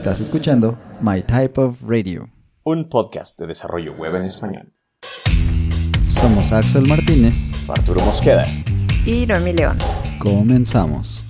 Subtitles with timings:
[0.00, 2.30] Estás escuchando My Type of Radio,
[2.64, 4.72] un podcast de desarrollo web en español.
[6.08, 7.34] Somos Axel Martínez,
[7.68, 8.44] Arturo Mosqueda
[9.04, 9.76] y Noemi León.
[10.18, 11.26] Comenzamos.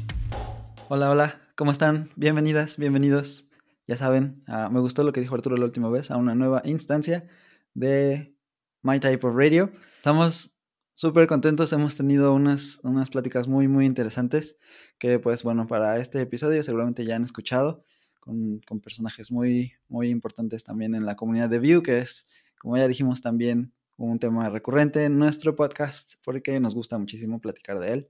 [0.88, 2.11] Hola, hola, ¿cómo están?
[2.14, 3.48] Bienvenidas, bienvenidos.
[3.88, 6.62] Ya saben, ah, me gustó lo que dijo Arturo la última vez, a una nueva
[6.64, 7.29] instancia
[7.75, 8.37] de
[8.82, 9.73] My Type of Radio.
[9.96, 10.57] Estamos
[10.95, 14.59] súper contentos, hemos tenido unas, unas pláticas muy, muy interesantes
[15.00, 17.84] que pues bueno, para este episodio seguramente ya han escuchado
[18.20, 22.77] con, con, personajes muy, muy importantes también en la comunidad de Vue, que es, como
[22.77, 27.93] ya dijimos, también un tema recurrente en nuestro podcast, porque nos gusta muchísimo platicar de
[27.93, 28.09] él,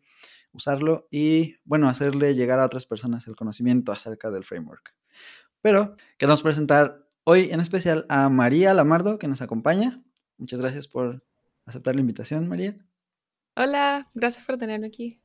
[0.53, 4.95] usarlo y, bueno, hacerle llegar a otras personas el conocimiento acerca del framework.
[5.63, 10.03] Pero queremos presentar hoy en especial a María Lamardo, que nos acompaña.
[10.39, 11.25] Muchas gracias por
[11.67, 12.77] aceptar la invitación, María.
[13.57, 15.21] Hola, gracias por tenerme aquí.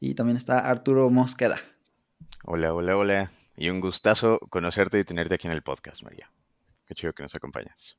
[0.00, 1.58] Y también está Arturo Mosqueda.
[2.44, 3.43] Hola, hola, hola.
[3.56, 6.30] Y un gustazo conocerte y tenerte aquí en el podcast, María.
[6.86, 7.96] Qué chido que nos acompañas.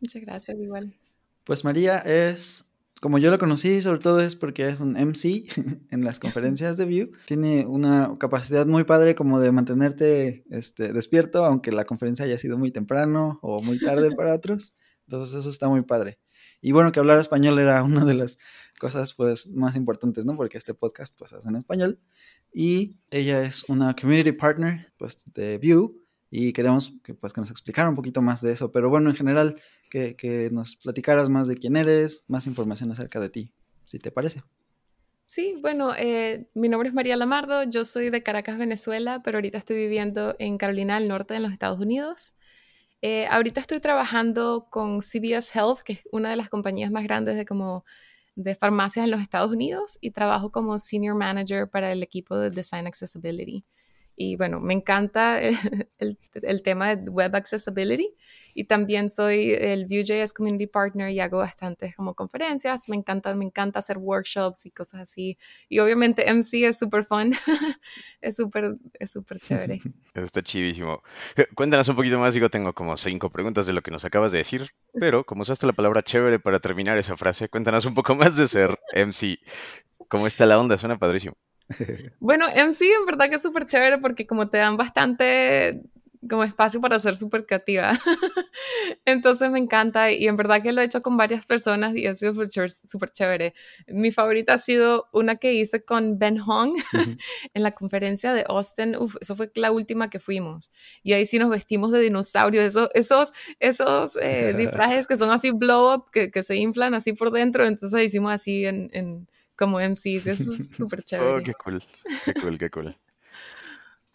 [0.00, 0.94] Muchas gracias, igual.
[1.44, 5.46] Pues María es, como yo lo conocí, sobre todo es porque es un MC
[5.90, 7.10] en las conferencias de Vue.
[7.26, 12.56] Tiene una capacidad muy padre como de mantenerte este, despierto, aunque la conferencia haya sido
[12.56, 14.76] muy temprano o muy tarde para otros.
[15.06, 16.20] Entonces eso está muy padre.
[16.60, 18.38] Y bueno, que hablar español era una de las
[18.78, 20.36] cosas pues más importantes, ¿no?
[20.36, 21.98] Porque este podcast pues es en español
[22.54, 25.90] y ella es una community partner pues, de Vue
[26.30, 29.16] y queremos que, pues, que nos explicara un poquito más de eso, pero bueno, en
[29.16, 29.60] general,
[29.90, 33.52] que, que nos platicaras más de quién eres, más información acerca de ti,
[33.84, 34.42] si te parece.
[35.26, 39.58] Sí, bueno, eh, mi nombre es María Lamardo, yo soy de Caracas, Venezuela, pero ahorita
[39.58, 42.34] estoy viviendo en Carolina del Norte, en los Estados Unidos.
[43.02, 47.36] Eh, ahorita estoy trabajando con CBS Health, que es una de las compañías más grandes
[47.36, 47.84] de como
[48.36, 52.50] de farmacias en los Estados Unidos y trabajo como Senior Manager para el equipo de
[52.50, 53.64] Design Accessibility.
[54.16, 55.40] Y bueno, me encanta
[55.98, 58.14] el, el, tema de Web Accessibility
[58.54, 62.88] y también soy el Vue.js Community Partner y hago bastantes como conferencias.
[62.88, 65.36] Me encanta, me encanta hacer workshops y cosas así.
[65.68, 67.34] Y obviamente MC es súper fun.
[68.20, 69.80] es súper, es súper chévere.
[70.14, 71.02] Eso está chidísimo.
[71.56, 72.32] Cuéntanos un poquito más.
[72.32, 75.66] Digo, tengo como cinco preguntas de lo que nos acabas de decir, pero como usaste
[75.66, 79.40] la palabra chévere para terminar esa frase, cuéntanos un poco más de ser MC.
[80.08, 80.78] ¿Cómo está la onda?
[80.78, 81.34] Suena padrísimo.
[82.20, 85.82] Bueno, MC en verdad que es súper chévere porque como te dan bastante
[86.28, 87.92] como espacio para ser súper creativa.
[89.04, 92.14] Entonces me encanta y en verdad que lo he hecho con varias personas y ha
[92.14, 93.54] sido súper chévere.
[93.88, 96.76] Mi favorita ha sido una que hice con Ben Hong
[97.54, 98.96] en la conferencia de Austin.
[98.96, 100.70] Uf, eso fue la última que fuimos.
[101.02, 102.64] Y ahí sí nos vestimos de dinosaurios.
[102.64, 107.12] Eso, esos esos eh, disfrajes que son así blow up, que, que, se inflan así
[107.12, 107.66] por dentro.
[107.66, 110.26] Entonces hicimos así en, en como MCs.
[110.26, 111.30] Eso es súper chévere.
[111.30, 111.84] Oh, qué cool.
[112.24, 112.96] Qué cool, qué cool.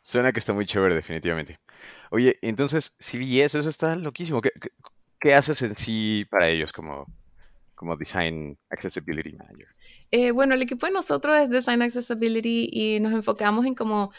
[0.01, 1.59] Suena que está muy chévere, definitivamente.
[2.09, 4.41] Oye, entonces, CBS, eso está loquísimo.
[4.41, 4.51] ¿Qué,
[5.19, 7.05] qué, haces en sí para ellos como,
[7.75, 9.67] como Design Accessibility Manager?
[10.11, 14.11] Eh, bueno, el equipo de nosotros es Design Accessibility y nos enfocamos en como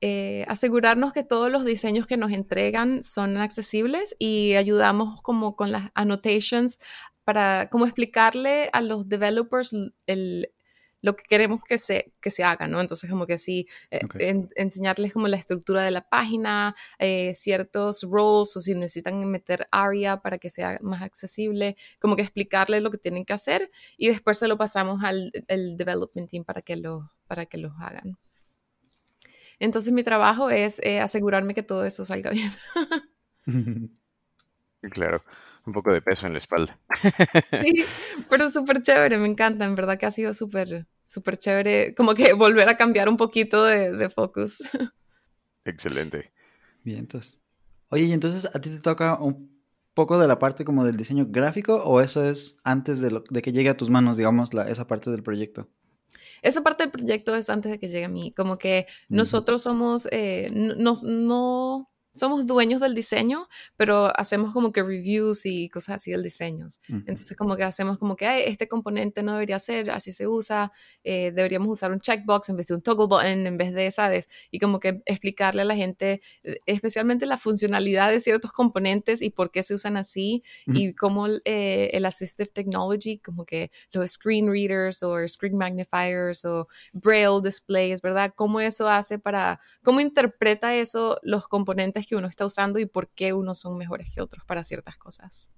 [0.00, 5.72] eh, asegurarnos que todos los diseños que nos entregan son accesibles y ayudamos como con
[5.72, 6.78] las annotations
[7.24, 9.74] para como explicarle a los developers
[10.06, 10.50] el,
[11.04, 12.80] lo que queremos que se, que se haga, ¿no?
[12.80, 18.56] Entonces, como que sí, eh, enseñarles como la estructura de la página, eh, ciertos roles
[18.56, 22.96] o si necesitan meter ARIA para que sea más accesible, como que explicarles lo que
[22.96, 27.12] tienen que hacer y después se lo pasamos al el development team para que lo,
[27.26, 28.16] para que los hagan.
[29.58, 32.50] Entonces, mi trabajo es eh, asegurarme que todo eso salga bien.
[34.90, 35.22] claro
[35.66, 36.78] un poco de peso en la espalda.
[37.62, 37.84] Sí,
[38.28, 42.32] pero súper chévere, me encanta, en verdad que ha sido súper, súper chévere, como que
[42.34, 44.62] volver a cambiar un poquito de, de focus.
[45.64, 46.32] Excelente.
[46.82, 47.38] Bien, entonces.
[47.90, 49.54] Oye, y entonces a ti te toca un
[49.94, 53.42] poco de la parte como del diseño gráfico o eso es antes de, lo, de
[53.42, 55.68] que llegue a tus manos, digamos, la, esa parte del proyecto?
[56.42, 60.08] Esa parte del proyecto es antes de que llegue a mí, como que nosotros somos,
[60.10, 66.12] eh, no, no somos dueños del diseño, pero hacemos como que reviews y cosas así
[66.12, 66.68] del diseño.
[66.88, 70.72] Entonces como que hacemos como que este componente no debería ser, así se usa,
[71.02, 74.28] eh, deberíamos usar un checkbox en vez de un toggle button, en vez de, ¿sabes?
[74.50, 76.22] Y como que explicarle a la gente,
[76.66, 81.90] especialmente la funcionalidad de ciertos componentes y por qué se usan así y cómo eh,
[81.92, 88.32] el assistive technology, como que los screen readers o screen magnifiers o braille displays, ¿verdad?
[88.36, 93.08] Cómo eso hace para, cómo interpreta eso los componentes que uno está usando y por
[93.10, 95.50] qué unos son mejores que otros para ciertas cosas.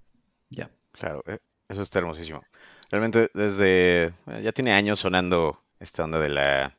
[0.50, 0.70] Ya.
[0.92, 1.38] Claro, eh,
[1.68, 2.42] eso está hermosísimo.
[2.90, 4.12] Realmente desde, eh,
[4.42, 6.74] ya tiene años sonando esta onda de la,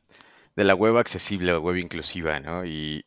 [0.56, 2.64] de la web accesible, web inclusiva, ¿no?
[2.66, 3.04] Y,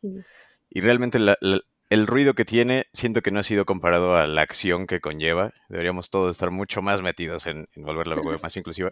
[0.70, 1.60] Y realmente la- la-
[1.90, 5.52] el ruido que tiene, siento que no ha sido comparado a la acción que conlleva.
[5.68, 8.90] Deberíamos todos estar mucho más metidos en, en volver la web más inclusiva.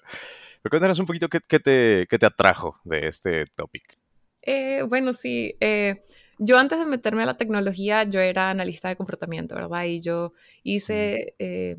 [0.62, 3.98] Pero cuéntanos un poquito qué, qué te, qué te atrajo de este topic.
[4.42, 5.54] Eh, bueno, sí.
[5.60, 6.02] eh,
[6.42, 9.84] yo antes de meterme a la tecnología, yo era analista de comportamiento, ¿verdad?
[9.84, 10.32] Y yo
[10.62, 11.76] hice eh,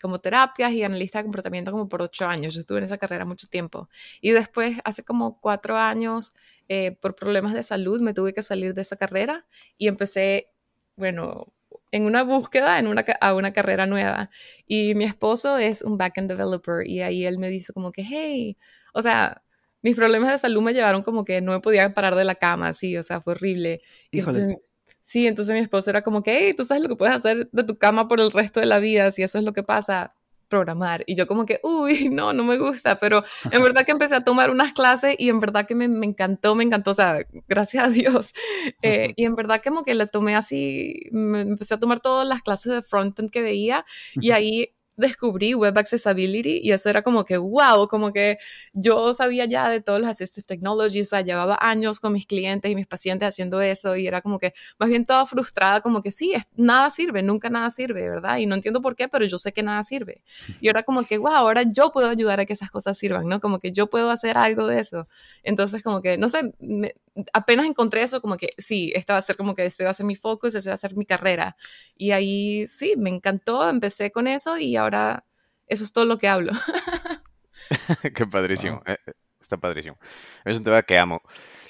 [0.00, 2.54] como terapias y analista de comportamiento como por ocho años.
[2.54, 3.90] Yo estuve en esa carrera mucho tiempo.
[4.22, 6.32] Y después, hace como cuatro años,
[6.68, 9.46] eh, por problemas de salud, me tuve que salir de esa carrera
[9.76, 10.54] y empecé,
[10.96, 11.52] bueno,
[11.90, 14.30] en una búsqueda en una, a una carrera nueva.
[14.66, 18.56] Y mi esposo es un backend developer y ahí él me dice como que, hey,
[18.94, 19.42] o sea,
[19.88, 22.72] mis problemas de salud me llevaron como que no me podía parar de la cama,
[22.72, 23.80] sí, o sea, fue horrible.
[24.10, 24.38] Y Híjole.
[24.38, 24.62] entonces,
[25.00, 27.64] sí, entonces mi esposo era como que, hey, tú sabes lo que puedes hacer de
[27.64, 30.14] tu cama por el resto de la vida, si eso es lo que pasa,
[30.48, 31.04] programar.
[31.06, 34.24] Y yo como que, uy, no, no me gusta, pero en verdad que empecé a
[34.24, 37.84] tomar unas clases y en verdad que me, me encantó, me encantó, o sea, gracias
[37.84, 38.34] a Dios.
[38.82, 42.42] Eh, y en verdad como que le tomé así, me empecé a tomar todas las
[42.42, 47.38] clases de frontend que veía y ahí descubrí Web Accessibility y eso era como que,
[47.38, 48.38] wow, como que
[48.72, 52.70] yo sabía ya de todos los assistive technologies, o sea, llevaba años con mis clientes
[52.70, 56.10] y mis pacientes haciendo eso y era como que más bien toda frustrada, como que
[56.12, 58.38] sí, es- nada sirve, nunca nada sirve, ¿verdad?
[58.38, 60.22] Y no entiendo por qué, pero yo sé que nada sirve.
[60.60, 63.40] Y era como que, wow, ahora yo puedo ayudar a que esas cosas sirvan, ¿no?
[63.40, 65.08] Como que yo puedo hacer algo de eso.
[65.42, 66.94] Entonces, como que, no sé, me-
[67.32, 69.94] apenas encontré eso, como que sí, esta va a ser como que ese va a
[69.94, 71.56] ser mi focus, ese va a ser mi carrera.
[71.96, 75.24] Y ahí sí, me encantó, empecé con eso y ahora
[75.66, 76.52] eso es todo lo que hablo.
[78.14, 78.82] Qué padrísimo.
[78.86, 79.98] eh, eh, está padrísimo.
[80.44, 81.22] Es un tema que amo.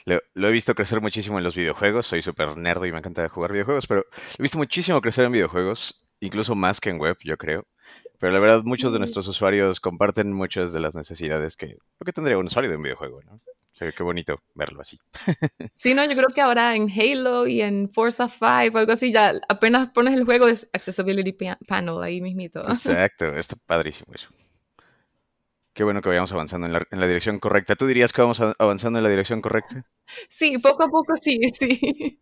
[0.05, 2.06] Lo, lo he visto crecer muchísimo en los videojuegos.
[2.06, 4.06] Soy súper nerd y me encanta jugar videojuegos, pero lo
[4.38, 7.67] he visto muchísimo crecer en videojuegos, incluso más que en web, yo creo.
[8.19, 12.12] Pero la verdad, muchos de nuestros usuarios comparten muchas de las necesidades que, lo que
[12.12, 13.40] tendría un usuario de un videojuego, ¿no?
[13.78, 14.98] O sea, qué bonito verlo así.
[15.75, 19.12] Sí, no, yo creo que ahora en Halo y en Forza 5 o algo así,
[19.12, 22.60] ya apenas pones el juego es Accessibility pa- Panel ahí mismito.
[22.69, 24.28] Exacto, está padrísimo eso.
[25.72, 27.76] Qué bueno que vayamos avanzando en la, en la dirección correcta.
[27.76, 29.86] ¿Tú dirías que vamos avanzando en la dirección correcta?
[30.28, 32.20] Sí, poco a poco sí, sí.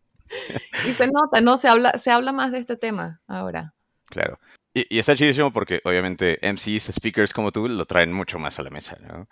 [0.87, 1.57] Y se nota, ¿no?
[1.57, 3.75] Se habla, se habla más de este tema ahora.
[4.11, 4.39] Claro.
[4.75, 8.63] Y, y está chidísimo porque obviamente MCs, speakers como tú lo traen mucho más a
[8.63, 9.27] la mesa, ¿no?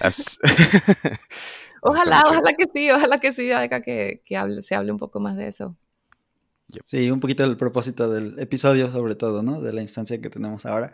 [0.00, 0.38] Has-
[1.88, 5.20] Ojalá, ojalá que sí, ojalá que sí, haga que, que hable, se hable un poco
[5.20, 5.76] más de eso.
[6.84, 9.60] Sí, un poquito el propósito del episodio, sobre todo, ¿no?
[9.60, 10.92] De la instancia que tenemos ahora.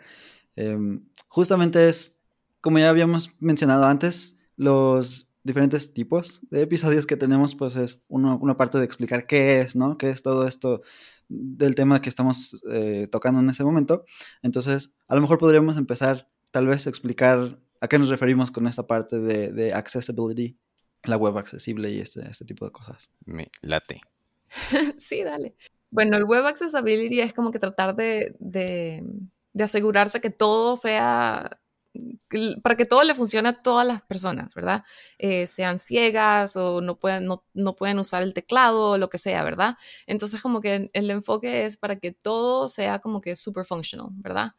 [0.55, 2.19] Em, justamente es,
[2.61, 8.39] como ya habíamos mencionado antes, los diferentes tipos de episodios que tenemos, pues es uno-
[8.41, 9.97] una parte de explicar qué es, ¿no?
[9.99, 10.83] ¿Qué es todo esto
[11.29, 14.05] del tema que estamos eh, tocando en ese momento?
[14.43, 18.67] Entonces, a lo mejor podríamos empezar, tal vez, a explicar a qué nos referimos con
[18.69, 20.57] esta parte de, de accessibility,
[21.05, 23.11] la web accesible y este, este tipo de cosas.
[23.25, 24.01] Me late.
[24.99, 25.55] Sí, dale.
[25.91, 29.05] Bueno, el Web Accessibility es como que tratar de, de,
[29.53, 31.61] de asegurarse que todo sea,
[32.63, 34.85] para que todo le funcione a todas las personas, ¿verdad?
[35.19, 39.19] Eh, sean ciegas o no pueden, no, no pueden usar el teclado o lo que
[39.19, 39.77] sea, ¿verdad?
[40.07, 44.53] Entonces como que el enfoque es para que todo sea como que super functional, ¿verdad?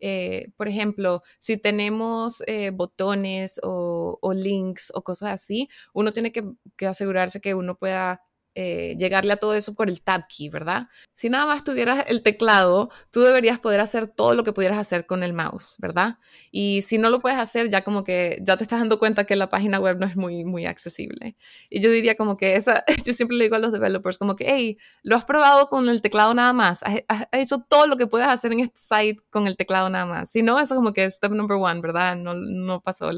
[0.00, 6.86] Eh, por ejemplo, si tenemos eh, botones o, links o cosas así, uno tiene que
[6.86, 8.22] asegurarse que uno pueda
[8.60, 10.88] eh, llegarle a todo eso por el tab key, ¿verdad?
[11.14, 15.06] Si nada más tuvieras el teclado, tú deberías poder hacer todo lo que pudieras hacer
[15.06, 16.18] con el mouse, ¿verdad?
[16.50, 19.36] Y si no lo puedes hacer, ya como que ya te estás dando cuenta que
[19.36, 21.36] la página web no es muy, muy accesible.
[21.70, 24.46] Y yo diría como que esa, yo siempre le digo a los developers como que,
[24.48, 28.08] hey, lo has probado con el teclado nada más, has, has hecho todo lo que
[28.08, 30.30] puedes hacer en este site con el teclado nada más.
[30.32, 32.16] Si no, eso como que es step number one, ¿verdad?
[32.16, 33.12] No, no pasó,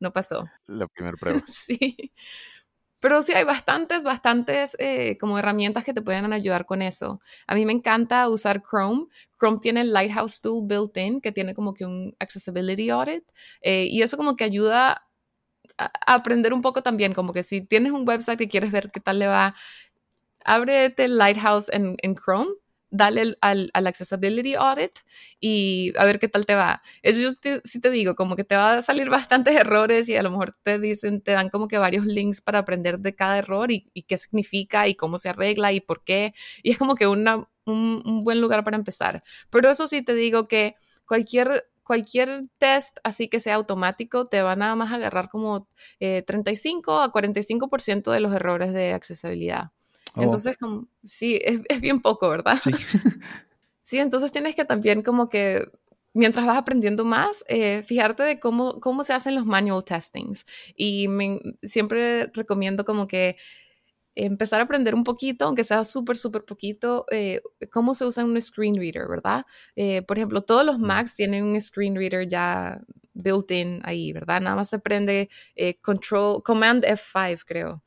[0.00, 0.48] no pasó.
[0.64, 1.42] La primera prueba.
[1.46, 2.14] Sí.
[3.04, 7.20] Pero sí hay bastantes, bastantes eh, como herramientas que te pueden ayudar con eso.
[7.46, 9.08] A mí me encanta usar Chrome.
[9.38, 13.22] Chrome tiene el Lighthouse Tool built-in, que tiene como que un Accessibility Audit.
[13.60, 15.06] eh, y eso como que ayuda
[15.76, 19.00] a, aprender un poco también, como que si tienes un website y quieres ver qué
[19.00, 19.54] tal le va,
[20.46, 22.52] ábrete Lighthouse en, en Chrome,
[22.96, 24.92] dale al, al Accessibility Audit
[25.40, 26.82] y a ver qué tal te va.
[27.02, 30.16] Eso yo te- sí te digo, como que te va a salir bastantes errores y
[30.16, 33.38] a lo mejor te dicen, te dan como que varios links para aprender de cada
[33.38, 36.34] error y, y qué significa y cómo se arregla y por qué.
[36.62, 37.36] Y es como que una,
[37.66, 39.22] un, un buen lugar para empezar.
[39.50, 40.74] Pero eso sí te digo que
[41.06, 45.68] cualquier cualquier test así que sea automático te va nada más a agarrar como
[46.00, 49.70] eh, 35 a 45% de los errores de accesibilidad.
[50.16, 52.58] Oh, Entonces, como, sí, es, es bien poco, ¿verdad?
[52.58, 52.70] sí.
[53.82, 55.68] Sí, entonces tienes que también como que
[56.14, 60.46] mientras vas aprendiendo más, eh, fijarte de cómo, cómo se hacen los manual testings.
[60.76, 63.36] Y me- siempre recomiendo como que
[64.16, 67.42] empezar a aprender un poquito, aunque sea súper, súper poquito, eh,
[67.72, 69.44] cómo se usa un screen reader, ¿verdad?
[69.76, 72.80] Eh, por ejemplo, todos los Macs tienen un screen reader ya
[73.14, 74.40] built-in ahí, ¿verdad?
[74.42, 75.30] Nada más se prende
[75.82, 77.82] control, Command F5, creo.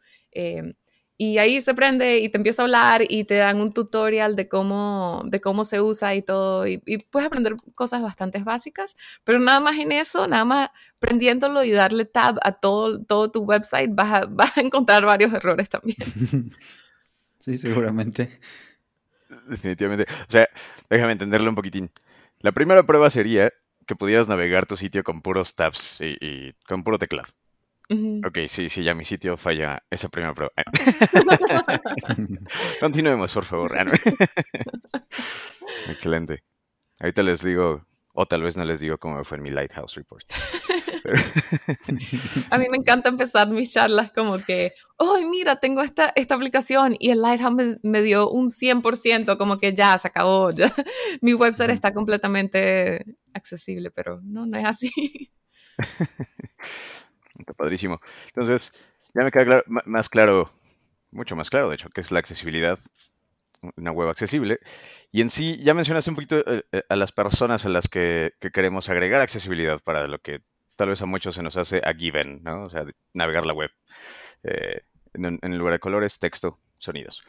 [1.19, 4.47] Y ahí se prende y te empieza a hablar y te dan un tutorial de
[4.47, 6.67] cómo, de cómo se usa y todo.
[6.67, 6.77] Y,
[7.09, 8.93] puedes aprender cosas bastante básicas,
[9.23, 10.69] pero nada más en eso, nada más
[10.99, 15.33] prendiéndolo y darle tab a todo, todo tu website, vas a, vas a encontrar varios
[15.33, 15.97] errores también.
[17.39, 18.41] Sí, seguramente.
[19.47, 20.05] Definitivamente.
[20.27, 20.49] O sea,
[20.89, 21.89] déjame entenderlo un poquitín.
[22.39, 23.53] La primera prueba sería
[23.85, 27.29] que pudieras navegar tu sitio con puros tabs y con puro teclado.
[27.89, 30.51] Ok, sí, sí, ya mi sitio falla esa primera prueba.
[32.81, 33.77] Continuemos, por favor.
[35.89, 36.43] Excelente.
[36.99, 40.25] Ahorita les digo, o tal vez no les digo cómo fue en mi Lighthouse Report.
[42.51, 46.97] A mí me encanta empezar mis charlas como que, oh, mira, tengo esta, esta aplicación
[46.99, 50.49] y el Lighthouse me, dio un 100%, como que ya se acabó.
[51.21, 55.31] mi website está completamente accesible, pero no, no es así.
[57.37, 58.01] Está padrísimo.
[58.27, 58.73] Entonces,
[59.13, 60.51] ya me queda más claro,
[61.11, 62.79] mucho más claro, de hecho, que es la accesibilidad,
[63.75, 64.59] una web accesible.
[65.11, 68.33] Y en sí, ya mencionaste un poquito eh, eh, a las personas a las que,
[68.53, 70.41] queremos agregar accesibilidad para lo que
[70.75, 72.65] tal vez a muchos se nos hace a given, ¿no?
[72.65, 73.71] O sea, navegar la web.
[74.43, 74.81] Eh,
[75.13, 77.23] en, en lugar de colores, texto, sonidos.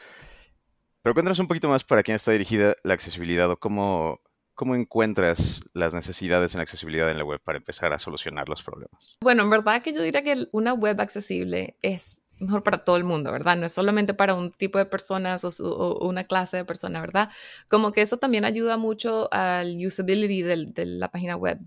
[1.01, 4.21] Pero cuéntanos un poquito más para quién está dirigida la accesibilidad o cómo,
[4.59, 9.15] ¿Cómo encuentras las necesidades en accesibilidad en la web para empezar a solucionar los problemas?
[9.21, 13.05] Bueno, en verdad que yo diría que una web accesible es mejor para todo el
[13.05, 13.55] mundo, ¿verdad?
[13.55, 17.29] No es solamente para un tipo de personas o, una clase de personas, ¿verdad?
[17.69, 21.59] Como que eso también ayuda mucho al usability de la página web.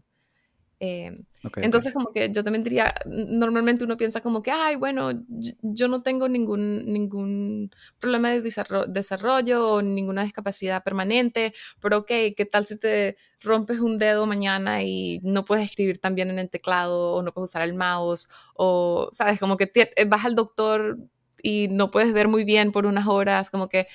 [0.85, 1.27] Em,
[1.59, 6.03] entonces, como que yo también diría, normalmente uno piensa como que, ay, bueno, yo, no
[6.03, 7.71] tengo ningún, ningún
[8.01, 13.97] problema de desarrollo, o ninguna discapacidad permanente, pero ok, ¿qué tal si te rompes un
[13.97, 17.63] dedo mañana y no puedes escribir tan bien en el teclado o no puedes usar
[17.63, 19.71] el mouse o, sabes, como que
[20.09, 20.99] vas al doctor
[21.45, 23.87] y no puedes ver muy bien por unas horas, como que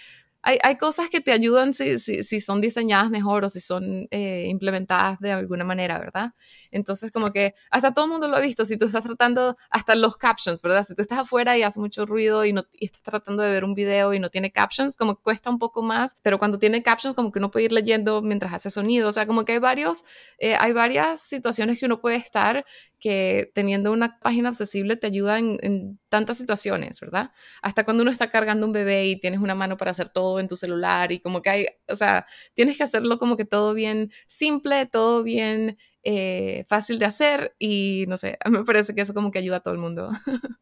[0.64, 5.20] hay, cosas que te ayudan si, si, son diseñadas mejor o si son eh, implementadas
[5.20, 6.32] de alguna manera, ¿verdad?
[6.72, 9.96] Entonces, como que hasta todo el mundo lo ha visto, si tú estás tratando, hasta
[9.96, 10.84] los captions, ¿verdad?
[10.84, 13.74] Si tú estás afuera y hace mucho ruido y, no, estás tratando de ver un
[13.74, 17.14] video y no tiene captions, como que cuesta un poco más, pero cuando tiene captions,
[17.14, 20.04] como que uno puede ir leyendo mientras hace sonido, o sea, como que hay varios,
[20.38, 22.66] eh, hay varias situaciones que uno puede estar
[23.00, 27.30] que teniendo una página accesible te ayuda en, tantas situaciones, ¿verdad?
[27.62, 30.48] Hasta cuando uno está cargando un bebé y tienes una mano para hacer todo en
[30.48, 34.12] tu celular y como que hay, o sea, tienes que hacerlo como que todo bien
[34.28, 39.02] simple, todo bien eh, fácil de hacer y no sé, a mí me parece que
[39.02, 40.10] eso como que ayuda a todo el mundo.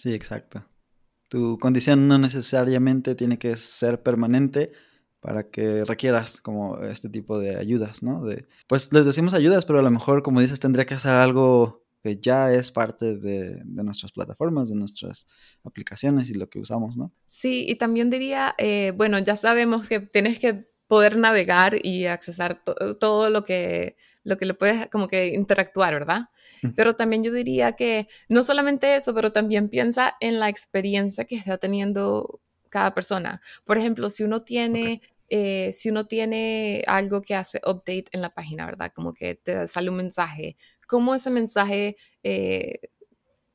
[0.00, 0.64] Sí, exacto.
[1.26, 4.70] Tu condición no necesariamente tiene que ser permanente
[5.20, 8.24] para que requieras como este tipo de ayudas, ¿no?
[8.24, 11.84] De, pues les decimos ayudas, pero a lo mejor, como dices, tendría que hacer algo
[12.02, 15.26] que ya es parte de, nuestras plataformas, de nuestras
[15.64, 17.12] aplicaciones y lo que usamos, ¿no?
[17.26, 22.62] Sí, y también diría, eh, bueno, ya sabemos que tienes que poder navegar y accesar
[22.98, 26.22] todo lo que, lo que le puedes como que interactuar, ¿verdad?
[26.74, 31.36] Pero también yo diría que no solamente eso, pero también piensa en la experiencia que
[31.36, 33.40] está teniendo cada persona.
[33.64, 38.34] Por ejemplo, si uno tiene, eh, si uno tiene algo que hace update en la
[38.34, 38.92] página, ¿verdad?
[38.94, 40.56] Como que te sale un mensaje,
[40.86, 42.80] ¿cómo ese mensaje eh,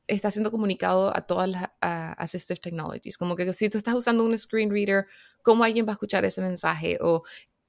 [0.07, 3.17] está siendo comunicado a todas las assistive technologies?
[3.17, 5.05] Como que si tú estás usando un screen reader,
[5.41, 6.97] ¿cómo alguien va a escuchar ese mensaje?
[7.01, 7.23] O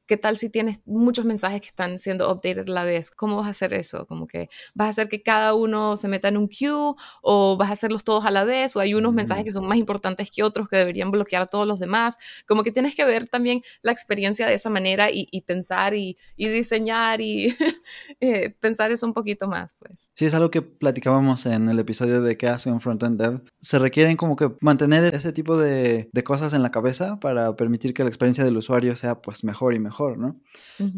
[0.07, 3.11] ¿Qué tal si tienes muchos mensajes que están siendo updated a la vez?
[3.11, 4.07] ¿Cómo vas a hacer eso?
[4.07, 7.71] Como que vas a hacer que cada uno se meta en un queue o vas
[7.71, 10.43] a hacerlos todos a la vez o hay unos mensajes que son más importantes que
[10.43, 12.19] otros que deberían bloquear a todos los demás.
[12.47, 17.23] Como que tienes que ver también la experiencia de esa manera y, pensar y, diseñar
[17.23, 17.57] y
[18.21, 20.11] eh, pensar eso un poquito más, pues.
[20.17, 23.43] Sí, es algo que platicábamos en el episodio de qué hace un frontend dev.
[23.63, 27.95] Se requieren como que mantener ese tipo de, de cosas en la cabeza para permitir
[27.95, 30.41] que la experiencia del usuario sea pues mejor y mejor mejor, ¿no?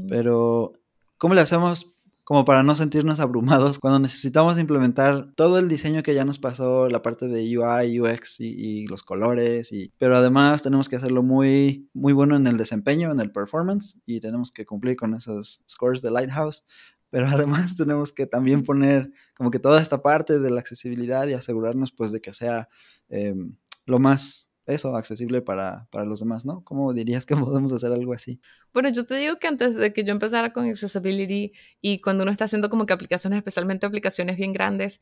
[0.08, 0.72] Pero,
[1.18, 6.12] ¿cómo le hacemos como para no sentirnos abrumados cuando necesitamos implementar todo el diseño que
[6.12, 10.88] ya nos pasó, la parte de UI, UX y, los colores, y, pero además tenemos
[10.88, 14.96] que hacerlo muy, muy bueno en el desempeño, en el performance, y tenemos que cumplir
[14.96, 16.64] con esos scores de Lighthouse,
[17.10, 21.34] pero además tenemos que también poner como que toda esta parte de la accesibilidad y
[21.34, 22.68] asegurarnos pues de que sea
[23.08, 26.62] em, lo más eso, accesible para, los demás, ¿no?
[26.64, 28.40] ¿Cómo dirías que podemos hacer algo así?
[28.72, 32.32] Bueno, yo te digo que antes de que yo empezara con accessibility y cuando uno
[32.32, 35.00] está haciendo como que aplicaciones, especialmente aplicaciones bien grandes,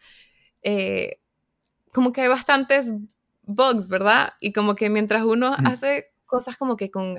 [0.62, 1.20] eh,
[1.92, 2.92] como que hay bastantes
[3.42, 4.34] bugs, ¿verdad?
[4.40, 7.16] Y como que mientras uno hace cosas como que con,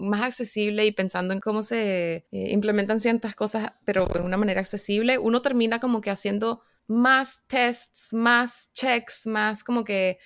[0.00, 4.60] más accesible y pensando en cómo se eh, implementan ciertas cosas, pero de una manera
[4.60, 10.18] accesible, uno termina como que haciendo más tests, más checks, más como que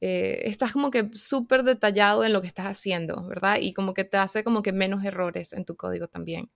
[0.00, 3.58] eh, estás como que súper detallado en lo que estás haciendo, ¿verdad?
[3.60, 6.50] Y como que te hace como que menos errores en tu código también.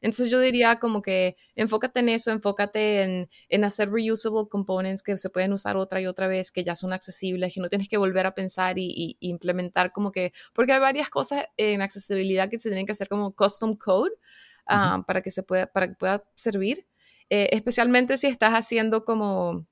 [0.00, 5.16] Entonces yo diría como que enfócate en eso, enfócate en, en, hacer reusable components que
[5.16, 7.98] se pueden usar otra y otra vez, que ya son accesibles, que no tienes que
[7.98, 12.68] volver a pensar y, implementar como que, porque hay varias cosas en accesibilidad que se
[12.68, 14.12] tienen que hacer como custom code
[14.66, 16.86] ah, para, que se pueda, para que pueda servir.
[17.30, 19.66] Eh, especialmente si estás haciendo como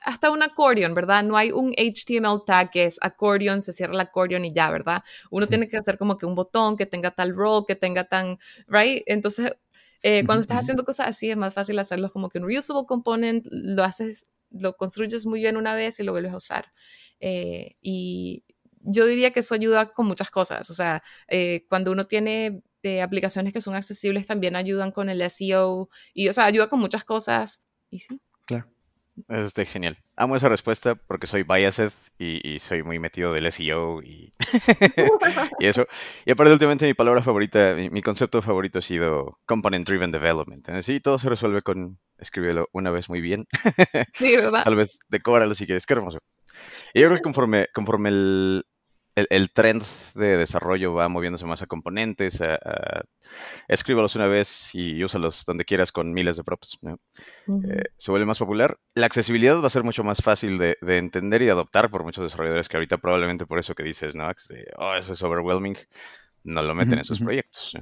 [0.00, 1.22] hasta un accordion, ¿verdad?
[1.22, 5.02] No hay un HTML tag que es accordion, se cierra el accordion y ya, ¿verdad?
[5.30, 8.38] Uno tiene que hacer como que un botón que tenga tal role, que tenga tan,
[8.66, 9.02] ¿right?
[9.06, 9.52] Entonces,
[10.02, 13.46] eh, cuando estás haciendo cosas así es más fácil hacerlo como que un reusable component,
[13.50, 16.72] lo haces, lo construyes muy bien una vez y lo vuelves a usar.
[17.20, 18.44] Eh, y
[18.80, 22.62] yo diría que eso ayuda con muchas cosas, o sea, eh, cuando uno tiene
[23.02, 27.04] aplicaciones que son accesibles también ayudan con el SEO y, o sea, ayuda con muchas
[27.04, 27.62] cosas.
[27.90, 28.20] Y sí.
[29.28, 29.98] Eso está genial.
[30.16, 34.34] Amo esa respuesta porque soy biased y, soy muy metido del SEO y,
[35.58, 35.86] y, eso.
[36.24, 40.66] Y aparte, últimamente mi palabra favorita, mi, concepto favorito ha sido Component Driven Development.
[40.82, 43.46] Sí, todo se resuelve con escribirlo una vez muy bien.
[44.14, 44.64] Sí, ¿verdad?
[44.64, 46.18] Tal vez decóralo si quieres, qué hermoso.
[46.92, 48.64] Y yo creo que conforme, conforme el,
[49.28, 49.82] el, trend
[50.14, 52.58] de desarrollo va moviéndose más a componentes, a,
[53.68, 56.78] escríbalos una vez y úsalos donde quieras con miles de props.
[56.84, 58.78] Eh, se vuelve más popular.
[58.94, 62.24] La accesibilidad va a ser mucho más fácil de, entender y de adoptar por muchos
[62.24, 64.30] desarrolladores que ahorita probablemente por eso que dices, ¿no?
[64.78, 65.76] oh, eso es overwhelming,
[66.44, 67.74] no lo meten en sus proyectos.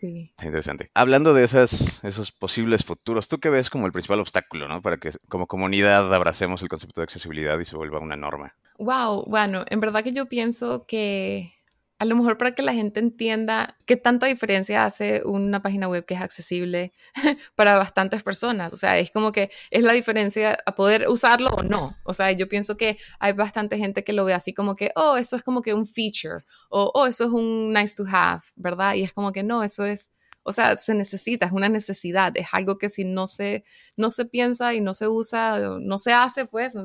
[0.00, 0.32] Sí.
[0.42, 0.90] Interesante.
[0.94, 4.80] Hablando de esas, esos posibles futuros, ¿tú qué ves como el principal obstáculo, ¿no?
[4.80, 8.54] Para que como comunidad abracemos el concepto de accesibilidad y se vuelva una norma.
[8.78, 11.52] Wow, bueno, en verdad que yo pienso que
[12.00, 16.06] a lo mejor para que la gente entienda qué tanta diferencia hace una página web
[16.06, 16.94] que es accesible
[17.54, 18.72] para bastantes personas.
[18.72, 21.94] O sea, es como que es la diferencia a poder usarlo o no.
[22.04, 25.18] O sea, yo pienso que hay bastante gente que lo ve así como que, oh,
[25.18, 28.94] eso es como que un feature o, oh, eso es un nice to have, ¿verdad?
[28.94, 30.10] Y es como que no, eso es,
[30.42, 33.62] o sea, se necesita, es una necesidad, es algo que si no se,
[33.98, 36.78] no se piensa y no se usa, no se hace, pues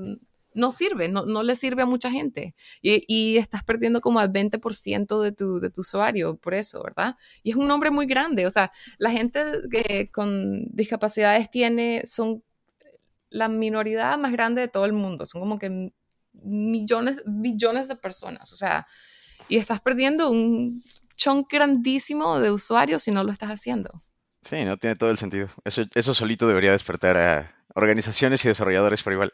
[0.56, 2.56] no sirve, no, no, le sirve a mucha gente.
[2.82, 7.16] Y, estás perdiendo como el 20% de tu, de tu usuario por eso, ¿verdad?
[7.44, 8.48] Y es un nombre muy grande.
[8.48, 12.44] O sea, la gente que con discapacidades tiene, son
[13.30, 15.26] la minoría más grande de todo el mundo.
[15.26, 15.92] Son como que
[16.34, 18.52] millones, billones de personas.
[18.54, 18.88] O sea,
[19.50, 20.82] y estás perdiendo un
[21.16, 23.92] chunk grandísimo de usuarios si no lo estás haciendo.
[24.42, 25.50] Sí, no tiene todo el sentido.
[25.66, 29.34] Eso, eso solito debería despertar a organizaciones y desarrolladores por igual.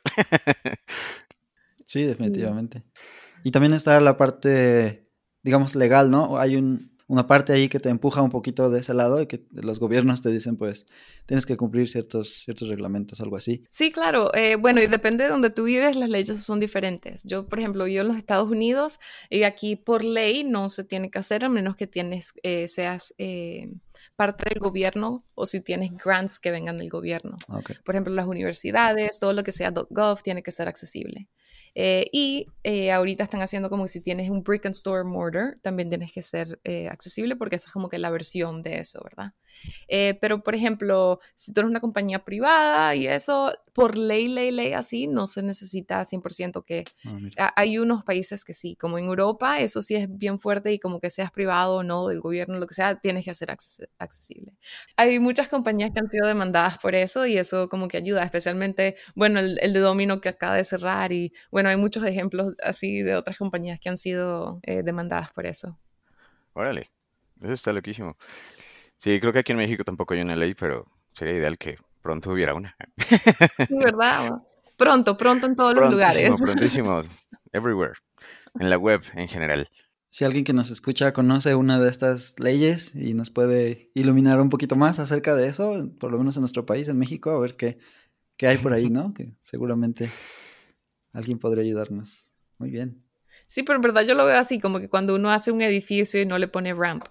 [1.86, 2.84] sí, definitivamente.
[3.44, 5.04] Y también está la parte,
[5.44, 6.38] digamos, legal, ¿no?
[6.38, 9.44] Hay un, una parte ahí que te empuja un poquito de ese lado y que
[9.52, 10.88] los gobiernos te dicen, pues,
[11.26, 13.66] tienes que cumplir ciertos, ciertos reglamentos, algo así.
[13.70, 14.34] Sí, claro.
[14.34, 17.22] Eh, bueno, y depende de donde tú vives, las leyes son diferentes.
[17.26, 18.98] Yo, por ejemplo, vivo en los Estados Unidos
[19.30, 23.14] y aquí por ley no se tiene que hacer a menos que tienes, eh, seas
[23.18, 23.74] eh,
[24.16, 27.38] parte del gobierno o si tienes grants que vengan del gobierno.
[27.84, 31.28] Por ejemplo, las universidades, todo lo que sea .gov tiene que ser accesible.
[31.74, 35.90] Eh, y eh, ahorita están haciendo como si tienes un brick and store mortar, también
[35.90, 39.34] tienes que ser eh, accesible porque esa es como que la versión de eso, ¿verdad?
[40.22, 44.74] pero, por ejemplo, si tú eres una compañía privada y eso, por ley, ley, ley,
[44.74, 46.86] así, no se necesita 100% que...
[47.38, 50.80] Ah, hay unos países que sí, como en Europa, eso sí es bien fuerte y
[50.80, 54.54] como que seas privado o no, del gobierno, lo que sea, tienes que ser accesible.
[54.96, 58.96] Hay muchas compañías que han sido demandadas por eso y eso como que ayuda, especialmente,
[59.16, 62.56] bueno, el, el de Domino que acaba de cerrar y, bueno, bueno, hay muchos ejemplos
[62.64, 65.78] así de otras compañías que han sido eh, demandadas por eso.
[66.54, 66.90] Órale,
[67.40, 68.18] eso está loquísimo.
[68.98, 72.32] Sí, creo que aquí en México tampoco hay una ley, pero sería ideal que pronto
[72.32, 72.76] hubiera una.
[73.68, 74.42] Sí, ¿verdad?
[74.76, 76.34] Pronto, pronto en todos los lugares.
[76.42, 77.04] Prontísimo,
[77.54, 77.94] everywhere,
[78.60, 79.70] en la web en general.
[80.10, 84.50] Si alguien que nos escucha conoce una de estas leyes y nos puede iluminar un
[84.50, 87.56] poquito más acerca de eso, por lo menos en nuestro país, en México, a ver
[87.56, 87.78] qué,
[88.36, 89.14] qué hay por ahí, ¿no?
[89.14, 90.10] Que seguramente
[91.14, 92.28] alguien podría ayudarnos.
[92.58, 93.04] Muy bien.
[93.48, 96.22] Sí, pero en verdad yo lo veo así, como que cuando uno hace un edificio
[96.22, 97.04] y no le pone ramp.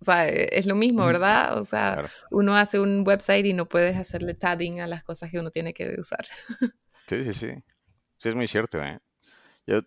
[0.00, 1.58] O sea, e, es lo mismo, ¿verdad?
[1.58, 5.38] O sea, uno hace un website y no puedes hacerle tabbing a las cosas que
[5.38, 6.26] uno tiene que usar.
[7.08, 7.48] Sí, sí, sí.
[8.18, 8.98] Sí, es muy cierto, ¿eh?
[9.66, 9.80] Yo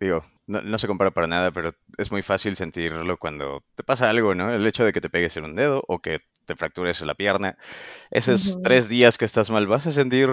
[0.00, 4.34] digo, no, se compara para nada, pero es muy fácil sentirlo cuando te pasa algo,
[4.34, 4.52] ¿no?
[4.52, 7.56] El hecho de que te pegues en un dedo o que te fractures la pierna.
[8.10, 10.28] Esos tres días que estás mal, vas a sentir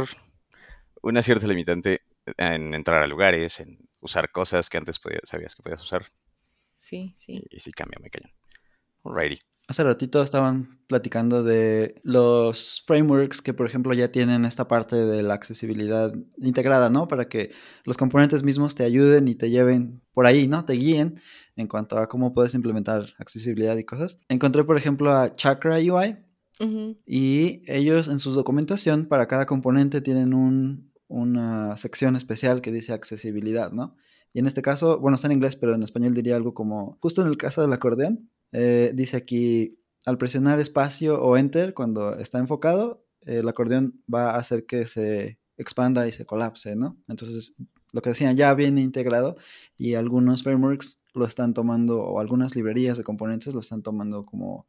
[1.04, 2.02] una cierta limitante
[2.38, 6.06] en entrar a lugares, en usar cosas que antes podías, sabías que podías usar.
[6.78, 7.44] Sí, sí.
[7.50, 8.32] Y, y sí cambia muy cañón.
[9.04, 9.40] Alrighty.
[9.66, 15.24] Hace ratito estaban platicando de los frameworks que, por ejemplo, ya tienen esta parte de
[15.24, 17.08] la accesibilidad integrada, ¿no?
[17.08, 17.52] Para que
[17.86, 20.66] los componentes mismos te ayuden y te lleven por ahí, ¿no?
[20.66, 21.22] Te guíen
[21.56, 24.20] en cuanto a cómo puedes implementar accesibilidad y cosas.
[24.28, 26.18] Encontré, por ejemplo, a Chakra UI
[27.06, 32.94] y ellos en su documentación para cada componente tienen un- una sección especial que dice
[32.94, 33.96] accesibilidad, ¿no?
[34.34, 37.22] Y en este caso, bueno, está en inglés, pero en español diría algo como, justo
[37.22, 42.40] en el caso del acordeón, eh, dice aquí, al presionar espacio o enter cuando está
[42.40, 46.98] enfocado, el acordeón va a hacer que se expanda y se colapse, ¿no?
[47.08, 47.54] Entonces,
[47.92, 49.38] lo que decían ya viene integrado
[49.78, 54.68] y algunos frameworks lo están tomando, o algunas librerías de componentes lo están tomando como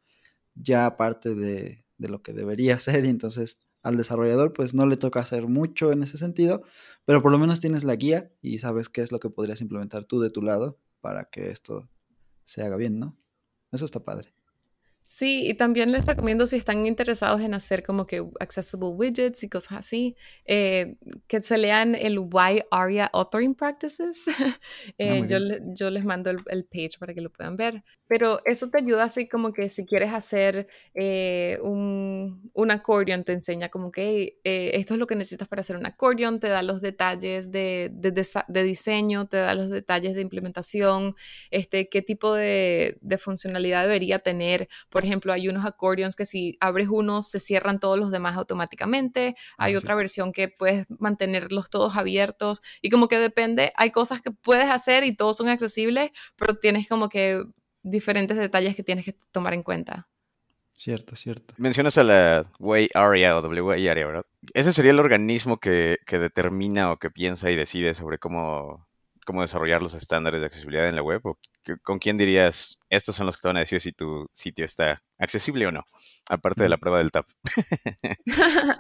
[0.55, 4.97] ya parte de, de lo que debería ser y entonces al desarrollador pues no le
[4.97, 6.62] toca hacer mucho en ese sentido,
[7.05, 10.05] pero por lo menos tienes la guía y sabes qué es lo que podrías implementar
[10.05, 11.88] tú de tu lado para que esto
[12.44, 13.16] se haga bien, ¿no?
[13.70, 14.35] Eso está padre.
[15.07, 19.51] Sí, y también les recomiendo si están interesados en hacer como que accessible widgets y
[19.51, 20.97] cosas así, eh,
[21.29, 24.25] que se lean el Why ARIA Authoring Practices.
[24.99, 25.38] Eh, muy yo,
[25.75, 27.83] yo les mando el, el page para que lo puedan ver.
[28.07, 33.33] Pero eso te ayuda así como que si quieres hacer eh, un, un accordion, te
[33.33, 36.49] enseña como que "Hey, eh, esto es lo que necesitas para hacer un accordion, te
[36.49, 41.14] da los detalles de, de, diseño, te da los detalles de implementación,
[41.51, 44.69] este, qué tipo de, de funcionalidad debería tener.
[44.94, 49.35] Por ejemplo, hay unos accordions que si abres uno se cierran todos los demás automáticamente.
[49.59, 49.78] Ah, Hay sí.
[49.78, 54.70] otra versión que puedes mantenerlos todos abiertos y como que depende, hay cosas que puedes
[54.70, 57.42] hacer y todos son accesibles, pero tienes como que
[57.83, 60.09] diferentes detalles que tienes que tomar en cuenta.
[60.76, 61.54] Cierto, cierto.
[61.59, 64.26] Mencionas a la Way Area o WA Area, ¿verdad?
[64.52, 68.87] Ese sería el organismo que, que determina o que piensa y decide sobre cómo,
[69.24, 71.20] cómo desarrollar los estándares de accesibilidad en la web.
[71.24, 74.26] ¿O qué- ¿Con quién dirías, estos son los que te van a decir si tu
[74.32, 75.82] sitio está accesible o no?
[76.28, 77.26] Aparte de la prueba del tab.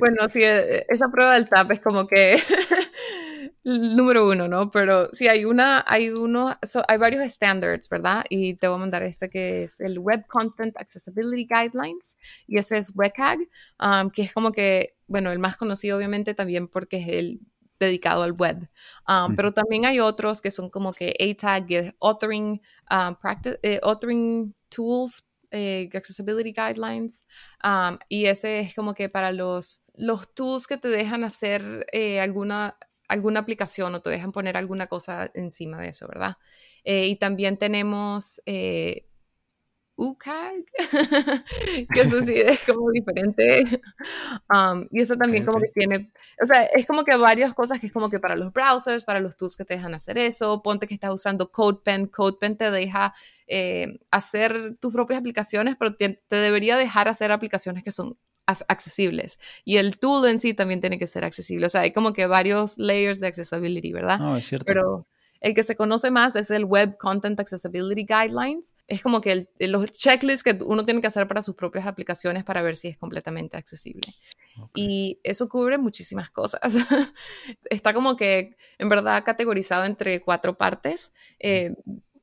[0.00, 2.38] Bueno, sí, eh, esa prueba del TAP es como que
[3.64, 4.70] el número uno, ¿no?
[4.70, 8.24] Pero sí, hay una, hay uno, so- hay varios standards, ¿verdad?
[8.28, 12.78] Y te voy a mandar este que es el Web Content Accessibility Guidelines, y ese
[12.78, 13.38] es WCAG,
[13.80, 17.40] um, que es como que, bueno, el más conocido obviamente también porque es el
[17.78, 18.68] dedicado al web.
[19.08, 19.36] Um.
[19.36, 22.60] Pero también hay otros que son como que ATAG, Authoring,
[22.90, 27.26] um, practice, eh, authoring Tools, eh, Accessibility Guidelines,
[27.64, 32.20] Um, y ese es como que para los, los tools que te dejan hacer eh,
[32.20, 36.36] alguna, alguna aplicación o te dejan poner alguna cosa encima de eso, ¿verdad?
[36.84, 38.40] Y también tenemos
[39.96, 40.64] UCAG,
[41.92, 43.64] que eso sí es como diferente.
[44.54, 46.10] Um, y eso también como que tiene,
[46.42, 49.20] o sea, es como que varias cosas que es como que para los browsers, para
[49.20, 53.14] los tools que te dejan hacer eso, ponte que estás usando CodePen, CodePen te deja
[53.46, 59.38] eh, hacer tus propias aplicaciones, pero te, te debería dejar hacer aplicaciones que son accesibles.
[59.64, 61.66] Y el tool en sí también tiene que ser accesible.
[61.66, 64.18] O sea, hay como que varios layers de accessibility, ¿verdad?
[64.18, 64.66] No, es cierto.
[64.66, 65.06] Pero
[65.40, 68.74] el que se conoce más es el Web Content Accessibility Guidelines.
[68.88, 72.44] Es como que el- los checklists que uno tiene que hacer para sus propias aplicaciones
[72.44, 74.14] para ver si es completamente accesible.
[74.60, 74.70] Ok.
[74.74, 76.60] Y eso cubre muchísimas cosas.
[77.70, 81.12] Está como que en verdad categorizado entre cuatro partes.
[81.38, 81.74] Eh,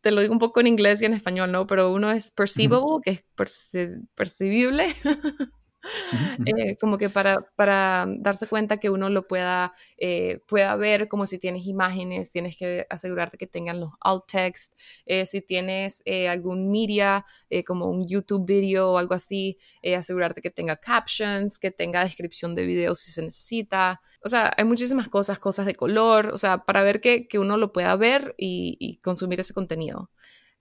[0.02, 1.65] te lo digo un poco en inglés y en español, ¿no?
[1.65, 4.88] Pero uno es perceivable, que es perci- percibible.
[6.46, 11.26] Eh, como que para, para darse cuenta que uno lo pueda, eh, pueda ver, como
[11.26, 16.72] si tienes imágenes, tienes que asegurarte que tengan los alt text, eh, si tienes algún
[16.72, 17.26] media,
[17.67, 19.58] como un YouTube video o algo así,
[19.96, 24.02] asegurarte que tenga captions, que tenga descripción de video si se necesita.
[24.24, 27.58] O sea, hay muchísimas cosas, cosas de color, o sea, para ver que, que uno
[27.58, 30.10] lo pueda ver y, y consumir ese contenido.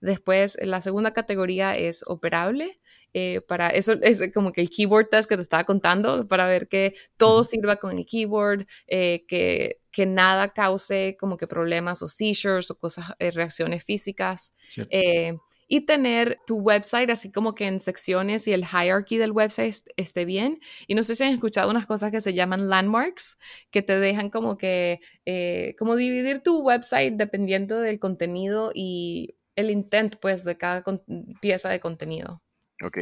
[0.01, 2.75] Después, la segunda categoría es operable.
[3.13, 6.67] Eh, para eso es como que el keyboard test que te estaba contando, para ver
[6.67, 12.07] que todo sirva con el keyboard, eh, que, que nada cause como que problemas o
[12.07, 14.51] seizures o cosas, eh, reacciones físicas.
[14.89, 15.33] Eh,
[15.67, 19.87] y tener tu website así como que en secciones y el hierarchy del website est-
[19.97, 20.59] esté bien.
[20.87, 23.37] Y no sé si han escuchado unas cosas que se llaman landmarks,
[23.71, 29.71] que te dejan como que, eh, como dividir tu website dependiendo del contenido y el
[29.71, 30.83] intent, pues, de cada
[31.41, 32.41] pieza de contenido.
[32.83, 32.97] Ok.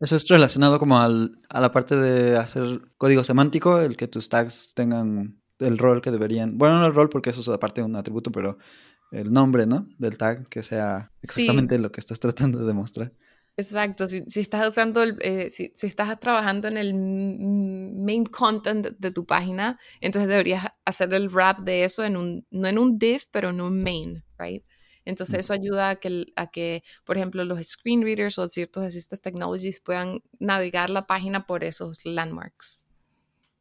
[0.00, 4.28] Eso es relacionado como al, a la parte de hacer código semántico, el que tus
[4.28, 6.58] tags tengan el rol que deberían.
[6.58, 8.58] Bueno, no el rol porque eso es aparte de un atributo, pero
[9.12, 9.88] el nombre, ¿no?
[9.98, 13.12] Del tag, que sea exactamente lo que estás tratando de demostrar.
[13.56, 18.88] Exacto, si, si estás usando, el, eh, si, si, estás trabajando en el main content
[18.98, 22.98] de tu página, entonces deberías hacer el wrap de eso en un, no en un
[22.98, 24.64] div, pero en un main, right?
[25.04, 29.20] Entonces eso ayuda a que, a que, por ejemplo, los screen readers o ciertos assistive
[29.20, 32.86] technologies puedan navegar la página por esos landmarks.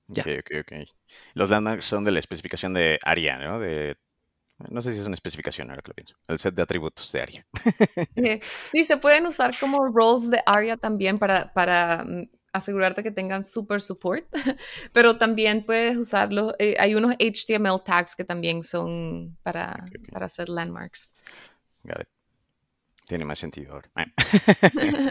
[0.09, 0.87] Ok, ok, ok.
[1.33, 3.59] Los landmarks son de la especificación de ARIA, ¿no?
[3.59, 3.97] De
[4.69, 6.15] no sé si es una especificación ahora que lo pienso.
[6.27, 7.47] El set de atributos de ARIA.
[8.71, 13.43] Sí, se pueden usar como roles de ARIA también para, para mm, asegurarte que tengan
[13.43, 14.25] super support,
[14.93, 16.53] pero también puedes usarlo.
[16.59, 21.13] Eh, hay unos HTML tags que también son para, para hacer landmarks.
[21.83, 22.07] Got it.
[23.07, 23.89] Tiene más sentido ahora.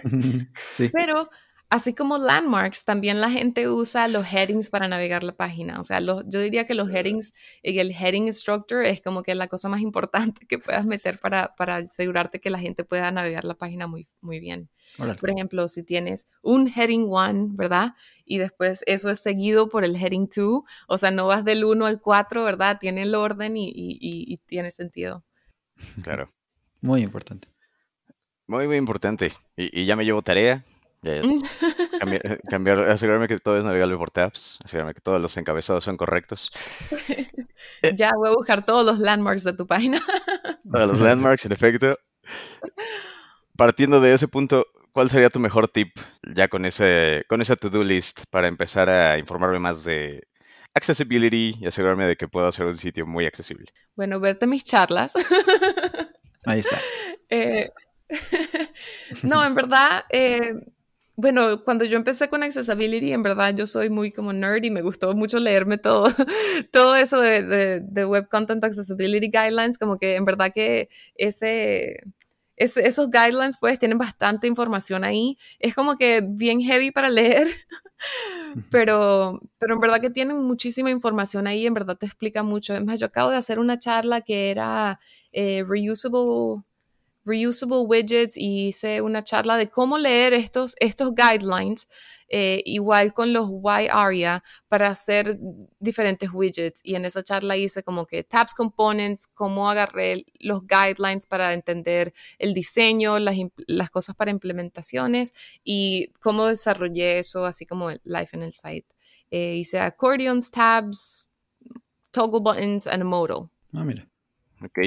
[0.72, 0.88] sí.
[0.88, 1.28] Pero
[1.72, 5.81] Así como landmarks, también la gente usa los headings para navegar la página.
[5.81, 9.48] O sea, yo diría que los headings y el heading structure es como que la
[9.48, 13.55] cosa más importante que puedas meter para, para asegurarte que la gente pueda navegar la
[13.55, 14.68] página muy, muy bien.
[14.96, 17.94] Por ejemplo, si tienes un heading 1, ¿verdad?
[18.24, 21.87] Y después eso es seguido por el heading 2, o sea, no vas del 1
[21.87, 22.78] al 4, ¿verdad?
[22.81, 25.24] Tiene el orden y, y, y tiene sentido.
[26.02, 26.28] Claro.
[26.83, 27.48] Muy importante.
[28.46, 29.33] Muy, muy importante.
[29.57, 30.64] Y, ya me llevo tarea.
[31.05, 31.40] Mm.
[32.48, 36.52] Cambiar, asegurarme que todo es navegable por tabs, asegurarme que todos los encabezados son correctos.
[37.96, 40.00] ya voy a buscar todos los landmarks de tu página.
[40.72, 41.98] Todos los landmarks, en efecto.
[43.57, 45.96] Partiendo de ese punto, ¿cuál sería tu mejor tip
[46.35, 50.26] ya con ese con esa to-do list para empezar a informarme más de
[50.74, 53.66] accessibility y asegurarme de que puedo hacer un sitio muy accesible?
[53.96, 55.14] Bueno, verte mis charlas.
[56.44, 56.78] Ahí está.
[57.35, 57.70] Eh,
[59.22, 60.52] no, en verdad, eh,
[61.16, 64.83] bueno, cuando yo empecé con Accessibility, en verdad yo soy muy como nerd y me
[64.83, 66.09] gustó mucho leerme todo,
[66.70, 72.02] todo eso de, de, Web Content Accessibility Guidelines, como que en verdad que ese,
[72.62, 75.38] esos guidelines pues tienen bastante información ahí.
[75.59, 77.48] Es como que bien heavy para leer,
[78.70, 82.75] pero, pero en verdad que tienen muchísima información ahí, en verdad te explica mucho.
[82.75, 85.01] Es más, yo acabo de hacer una charla que era
[85.33, 86.62] eh, reusable
[87.25, 91.88] reusable widgets y hice una charla de cómo leer estos, estos guidelines,
[92.34, 95.38] eh, igual con los Y ARIA para hacer
[95.78, 96.80] diferentes widgets.
[96.82, 102.14] Y en esa charla hice como que tabs components, cómo agarré los guidelines para entender
[102.38, 108.34] el diseño, las, las cosas para implementaciones y cómo desarrollé eso, así como el life
[108.34, 108.86] en el site.
[109.30, 111.30] Eh, hice accordions, tabs,
[112.12, 113.50] toggle buttons and a modal.
[113.74, 114.08] Ah, mira.
[114.64, 114.78] Ok.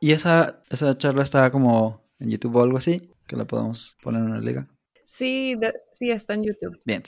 [0.00, 3.12] ¿Y esa, esa charla está como en YouTube o algo así?
[3.28, 4.66] Que la podemos poner en una liga.
[5.06, 5.56] Sí,
[5.92, 6.80] sí, está en YouTube.
[6.84, 7.02] Bien.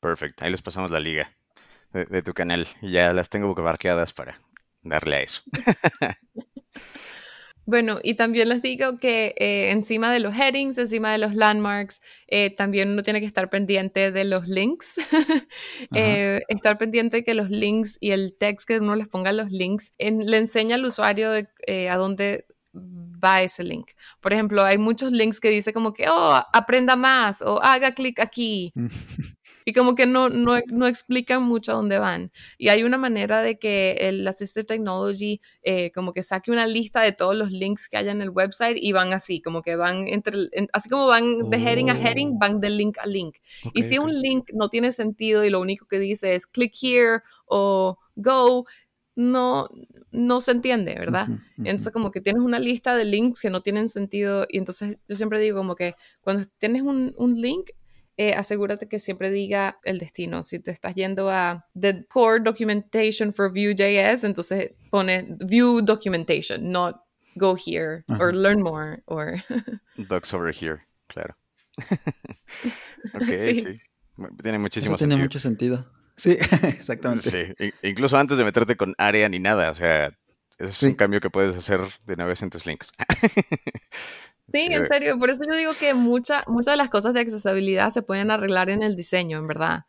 [0.00, 0.44] Perfecto.
[0.44, 1.30] Ahí les pasamos la liga
[1.92, 2.66] de, tu canal.
[2.82, 4.40] Y ya las tengo barqueadas para
[4.82, 5.42] darle a eso.
[7.66, 12.02] Bueno, y también les digo que eh, encima de los headings, encima de los landmarks,
[12.28, 14.96] eh, también uno tiene que estar pendiente de los links.
[15.94, 19.50] eh, estar pendiente de que los links y el text que uno les ponga los
[19.50, 23.90] links le enseña al usuario de, eh, a dónde va ese link.
[24.20, 28.20] Por ejemplo, hay muchos links que dice como que, oh, aprenda más o haga clic
[28.20, 28.72] aquí.
[29.64, 32.30] y como que no, no, no, explican mucho a dónde van.
[32.58, 37.00] Y hay una manera de que el Assistive Technology eh, como que saque una lista
[37.00, 40.06] de todos los links que hay en el website y van así, como que van
[40.08, 42.38] entre, así como van de heading a heading, oh.
[42.38, 43.36] van de link a link.
[43.72, 47.22] y si un link no tiene sentido y lo único que dice es click here
[47.46, 48.66] o go,
[49.16, 49.68] no,
[50.10, 51.28] no se entiende, ¿verdad?
[51.58, 55.16] Entonces como que tienes una lista de links que no tienen sentido y entonces yo
[55.16, 57.70] siempre digo como que cuando tienes un, un link,
[58.16, 60.42] eh, asegúrate que siempre diga el destino.
[60.42, 67.02] Si te estás yendo a the core documentation for Vue.js, entonces pone Vue documentation, not
[67.36, 69.42] go here or learn more or
[70.08, 71.34] docs over here, claro.
[73.14, 73.80] ok, sí.
[74.42, 75.84] Tiene muchísimo Eso tiene mucho sentido.
[76.16, 76.36] Sí,
[76.78, 77.54] exactamente.
[77.58, 80.16] Sí, incluso antes de meterte con área ni nada, o sea,
[80.58, 82.90] es un cambio que puedes hacer de una vez en tus links.
[84.52, 88.02] Sí, en serio, por eso yo digo que muchas de las cosas de accesibilidad se
[88.02, 89.84] pueden arreglar en el diseño, en verdad.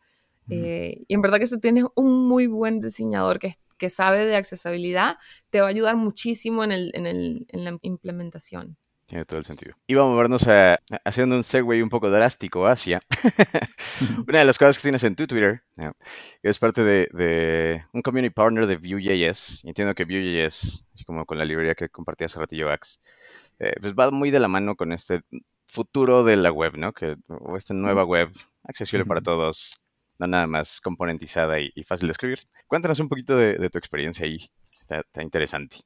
[0.48, 4.34] Eh, y en verdad que si tienes un muy buen diseñador que, que sabe de
[4.34, 5.16] accesibilidad,
[5.50, 8.76] te va a ayudar muchísimo en, el, en, el, en la implementación.
[9.06, 9.76] Tiene todo el sentido.
[9.86, 13.00] Y vamos a movernos a, haciendo un segue un poco drástico hacia
[14.26, 18.02] una de las cosas que tienes en tu Twitter, que es parte de, de, un
[18.02, 19.62] community partner de Vue.js.
[19.64, 23.00] Entiendo que Vue.js, así como con la librería que compartí hace ratillo, Ax,
[23.60, 25.22] eh, pues va muy de la mano con este
[25.66, 26.92] futuro de la web, ¿no?
[26.92, 28.30] Que, o esta nueva web
[28.64, 29.80] accesible para todos,
[30.18, 32.40] no nada más componentizada y, fácil de escribir.
[32.66, 34.50] Cuéntanos un poquito de, tu experiencia ahí.
[34.80, 35.78] Está, interesante.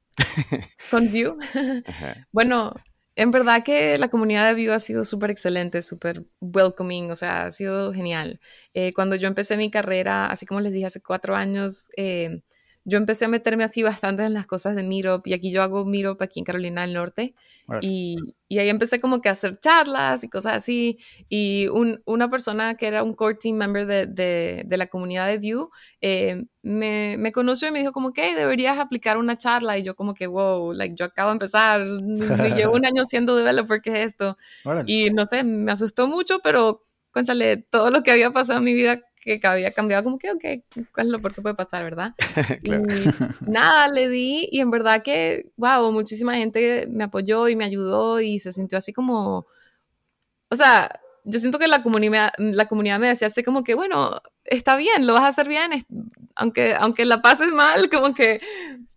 [0.89, 1.35] Con Vue.
[2.31, 2.73] bueno,
[3.15, 7.45] en verdad que la comunidad de Vue ha sido súper excelente, súper welcoming, o sea,
[7.45, 8.39] ha sido genial.
[8.73, 12.41] Eh, cuando yo empecé mi carrera, así como les dije hace cuatro años, eh,
[12.83, 15.85] yo empecé a meterme así bastante en las cosas de Meetup y aquí yo hago
[15.85, 17.35] Meetup aquí en Carolina del Norte
[17.79, 18.17] y,
[18.49, 22.75] y, ahí empecé como que a hacer charlas y cosas así y un, una persona
[22.75, 25.67] que era un core team member de, de, de la comunidad de Vue
[26.01, 29.95] eh, me, me, conoció y me dijo como que deberías aplicar una charla y yo
[29.95, 33.91] como que wow, like yo acabo de empezar, me llevo un año siendo developer, ¿qué
[33.91, 34.37] es esto?
[34.85, 38.73] Y no sé, me asustó mucho, pero cuéntale todo lo que había pasado en mi
[38.73, 40.43] vida que había cambiado, como que, ok,
[40.93, 42.15] ¿cuál es lo peor que puede pasar, verdad?
[42.63, 42.83] claro.
[43.41, 48.19] nada, le di y en verdad que, wow, muchísima gente me apoyó y me ayudó
[48.19, 49.45] y se sintió así como,
[50.49, 54.21] o sea, yo siento que la comunidad, la comunidad me decía así como que, bueno,
[54.43, 55.71] está bien, lo vas a hacer bien,
[56.35, 58.39] aunque, aunque la pases mal, como que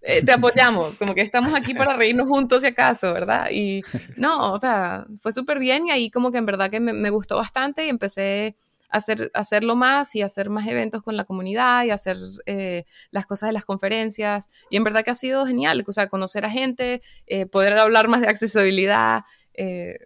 [0.00, 3.48] eh, te apoyamos, como que estamos aquí para reírnos juntos si acaso, ¿verdad?
[3.52, 3.82] Y
[4.16, 7.10] no, o sea, fue súper bien y ahí como que en verdad que me, me
[7.10, 8.56] gustó bastante y empecé
[8.88, 12.16] hacer, hacerlo más y hacer más eventos con la comunidad y hacer
[12.46, 14.50] eh, las cosas de las conferencias.
[14.70, 18.08] Y en verdad que ha sido genial, o sea, conocer a gente, eh, poder hablar
[18.08, 19.22] más de accesibilidad.
[19.54, 19.98] Eh,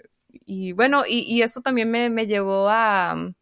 [0.46, 3.32] y bueno, y, eso también me, me llevó a,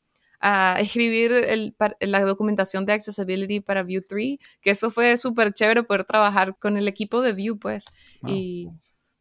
[0.41, 5.83] a escribir el, la documentación de accessibility para Vue 3, que eso fue súper chévere
[5.83, 7.87] poder trabajar con el equipo de Vue, pues.
[8.27, 8.69] Y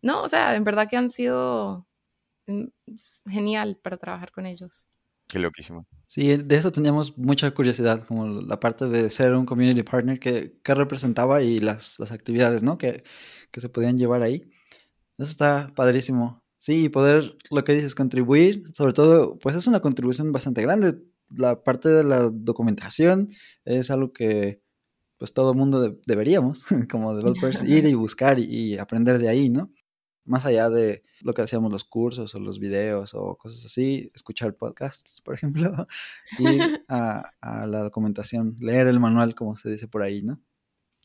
[0.01, 1.87] no, o sea, en verdad que han sido
[2.47, 2.65] mm,
[3.29, 4.87] genial para trabajar con ellos.
[5.27, 5.87] Qué loquísimo.
[6.07, 10.57] Sí, de eso teníamos mucha curiosidad, como la parte de ser un community partner que,
[10.63, 12.77] que representaba y las, las actividades, ¿no?
[12.77, 13.03] Que,
[13.51, 14.49] que, se podían llevar ahí.
[15.17, 16.43] Eso está padrísimo.
[16.59, 20.95] Sí, poder, lo que dices, contribuir, sobre todo, pues es una contribución bastante grande.
[21.29, 23.29] La parte de la documentación
[23.65, 24.61] es algo que,
[25.17, 29.71] pues todo mundo deberíamos, como developers, ir y buscar y aprender de ahí, ¿no?
[30.25, 34.55] Más allá de lo que hacíamos los cursos o los videos o cosas así, escuchar
[34.55, 35.87] podcasts, por ejemplo,
[36.39, 40.39] ir a, a, la documentación, leer el manual, como se dice por ahí, ¿no?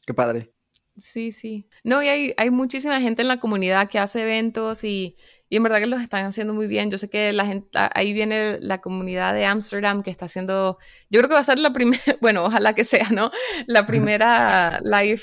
[0.07, 0.53] Qué padre.
[0.99, 1.69] Sí, sí.
[1.85, 5.17] No, y hay, hay muchísima gente en la comunidad que hace eventos y,
[5.49, 6.91] y en verdad que los están haciendo muy bien.
[6.91, 10.79] Yo sé que la gente, ahí viene la comunidad de Amsterdam que está haciendo,
[11.11, 13.31] yo creo que va a ser la primera, bueno, ojalá que sea, ¿no?
[13.67, 15.23] La primera live,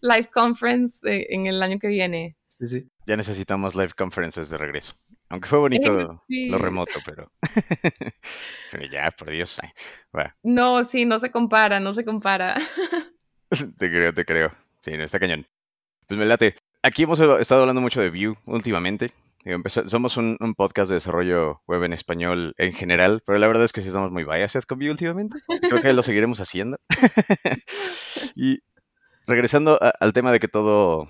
[0.00, 2.36] live conference eh, en el año que viene.
[2.58, 2.84] Sí, sí.
[3.06, 4.94] Ya necesitamos live conferences de regreso.
[5.28, 7.30] Aunque fue bonito lo remoto, pero.
[8.70, 9.58] pero ya, por Dios.
[10.42, 12.56] No, sí, no se compara, no se compara.
[13.78, 14.52] te creo, te creo.
[14.80, 15.46] Sí, no está cañón.
[16.06, 16.56] Pues me late.
[16.82, 19.12] Aquí hemos estado hablando mucho de Vue últimamente.
[19.86, 23.80] Somos un, podcast de desarrollo web en español en general, pero la verdad es que
[23.80, 25.38] sí estamos muy biased con Vue últimamente.
[25.60, 26.78] Creo que lo seguiremos haciendo.
[28.34, 28.58] y
[29.26, 31.08] regresando al tema de que todo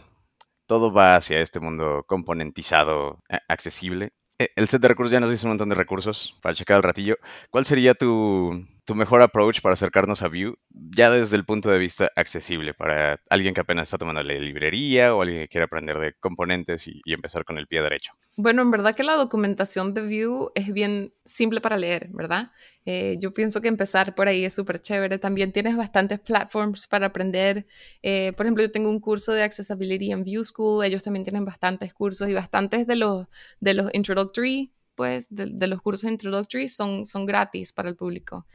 [0.66, 4.12] todo va hacia este mundo componentizado, accesible.
[4.38, 6.82] E, el set de recursos ya nos dice un montón de recursos para checar al
[6.82, 7.16] ratillo.
[7.50, 11.78] ¿Cuál sería tu, tu mejor approach para acercarnos a Vue, ya desde el punto de
[11.78, 15.98] vista accesible, para alguien que apenas está tomando la librería o alguien que quiere aprender
[15.98, 18.12] de componentes y, empezar con el pie derecho?
[18.36, 22.52] Bueno, en verdad que la documentación de Vue es bien simple para leer, ¿verdad?
[22.86, 25.18] Eh, yo pienso que empezar por ahí es súper chévere.
[25.18, 27.66] También tienes bastantes platforms para aprender.
[28.02, 30.84] Eh, por ejemplo, yo tengo un curso de Accessibility en Vue School.
[30.84, 33.26] Ellos también tienen bastantes cursos y bastantes de los,
[33.60, 38.46] de los introductory pues de, de, los cursos introductory son, son gratis para el público.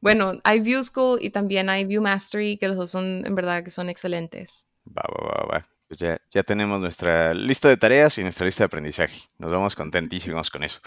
[0.00, 3.62] Bueno, hay View School y también hay View Mastery, que los dos son, en verdad,
[3.62, 4.66] que son excelentes.
[4.86, 5.68] Va, va, va, va.
[5.86, 9.20] Pues ya, ya tenemos nuestra lista de tareas y nuestra lista de aprendizaje.
[9.38, 10.80] Nos vamos contentísimos con eso.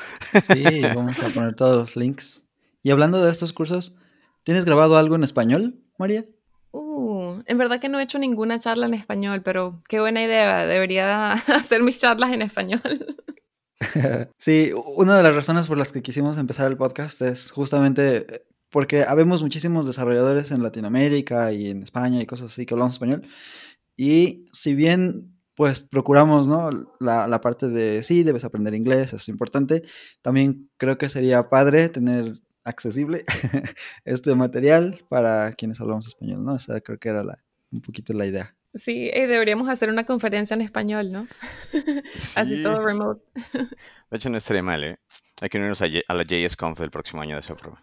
[0.51, 2.44] Sí, vamos a poner todos los links.
[2.85, 3.95] Y hablando de estos cursos,
[4.43, 6.23] ¿tienes grabado algo en español, María?
[6.69, 10.67] Uh, en verdad que no he hecho ninguna charla en español, pero qué buena idea.
[10.67, 12.81] Debería hacer mis charlas en español.
[14.37, 19.03] Sí, una de las razones por las que quisimos empezar el podcast es justamente porque
[19.03, 23.23] habemos muchísimos desarrolladores en Latinoamérica y en España y cosas así que hablamos español.
[23.97, 26.69] Y si bien pues procuramos, ¿no?
[26.99, 29.83] La, la, parte de sí, debes aprender inglés, es importante.
[30.21, 33.23] También creo que sería padre tener accesible
[34.05, 36.53] este material para quienes hablamos español, ¿no?
[36.55, 38.55] O sea, creo que era la, un poquito la idea.
[38.73, 41.27] Sí, deberíamos hacer una conferencia en español, ¿no?
[42.35, 43.23] Así todo remote.
[44.11, 44.99] De hecho, no estaría mal, ¿eh?
[45.41, 47.81] Hay que unirnos a, a la JSConf del próximo año de esa prueba.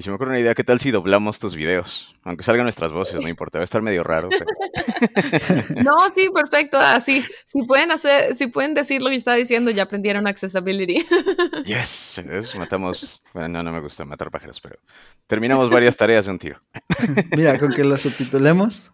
[0.00, 2.16] Y se me ocurre una idea, ¿qué tal si doblamos tus videos?
[2.22, 4.30] Aunque salgan nuestras voces, no importa, va a estar medio raro.
[5.84, 6.78] no, sí, perfecto.
[6.78, 11.04] Así, si pueden hacer, si pueden decir lo que estaba diciendo, ya aprendieron accessibility.
[11.66, 12.18] yes,
[12.56, 13.20] matamos.
[13.34, 14.78] Bueno, no, no me gusta matar pájaros, pero
[15.26, 16.62] terminamos varias tareas de un tiro.
[17.36, 18.90] Mira, con que lo subtitulemos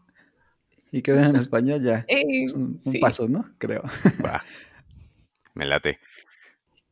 [0.90, 2.04] y queden en español ya.
[2.08, 3.48] es un, paso, ¿no?
[3.58, 3.84] Creo.
[4.24, 4.42] Va.
[5.54, 6.00] Me late.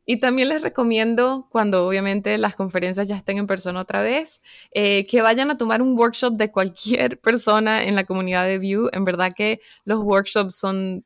[0.06, 4.42] Y también les recomiendo, cuando obviamente las conferencias ya estén en persona otra vez,
[4.72, 8.90] eh, que vayan a tomar un workshop de cualquier persona en la comunidad de Vue.
[8.92, 11.04] En verdad que los workshops son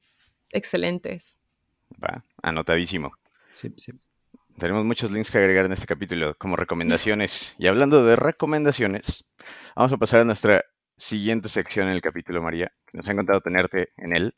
[0.53, 1.39] excelentes.
[2.03, 3.13] Va, anotadísimo.
[3.55, 3.93] Sí, sí.
[4.59, 7.55] Tenemos muchos links que agregar en este capítulo como recomendaciones.
[7.59, 9.25] Y hablando de recomendaciones,
[9.77, 10.65] vamos a pasar a nuestra
[10.97, 12.73] siguiente sección en el capítulo, María.
[12.93, 14.35] Nos ha encantado tenerte en él.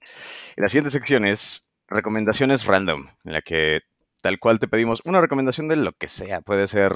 [0.59, 3.81] Y la siguiente sección es recomendaciones random, en la que
[4.23, 6.41] tal cual te pedimos una recomendación de lo que sea.
[6.41, 6.93] Puede ser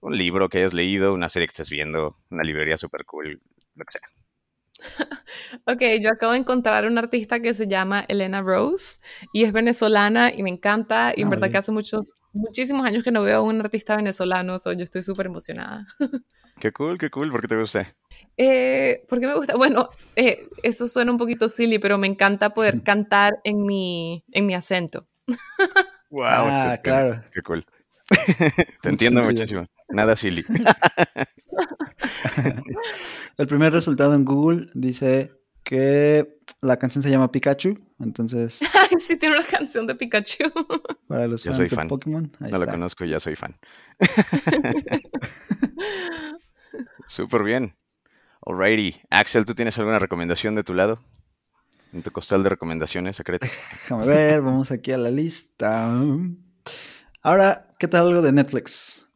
[0.00, 3.40] un libro que hayas leído, una serie que estés viendo, una librería super cool,
[3.74, 4.02] lo que sea.
[5.66, 8.98] Ok, yo acabo de encontrar una artista que se llama Elena Rose
[9.32, 13.02] y es venezolana y me encanta y en Ah, verdad que hace muchos, muchísimos años
[13.04, 15.86] que no veo a un artista venezolano, so yo estoy súper emocionada.
[16.60, 17.96] Qué cool, qué cool, ¿por qué te gusta?
[18.36, 19.56] Eh, ¿Por qué me gusta?
[19.56, 24.46] Bueno, eh, eso suena un poquito silly, pero me encanta poder cantar en mi, en
[24.46, 25.06] mi acento.
[26.10, 27.22] Wow, Ah, claro.
[27.32, 27.64] Qué cool.
[28.82, 29.66] Te entiendo muchísimo.
[29.90, 30.44] Nada silly.
[33.36, 35.32] El primer resultado en Google dice
[35.62, 37.76] que la canción se llama Pikachu.
[38.00, 40.44] Entonces, Ay, sí, tiene una canción de Pikachu.
[41.06, 41.88] para los fans soy de fan.
[41.88, 42.72] Pokémon, ahí No lo está.
[42.72, 43.56] conozco, ya soy fan.
[47.06, 47.74] Súper bien.
[48.46, 49.00] Alrighty.
[49.10, 51.00] Axel, ¿tú tienes alguna recomendación de tu lado?
[51.92, 53.46] En tu costal de recomendaciones secreto.
[53.72, 55.90] Déjame ver, vamos aquí a la lista.
[57.22, 59.08] Ahora, ¿qué tal algo de Netflix?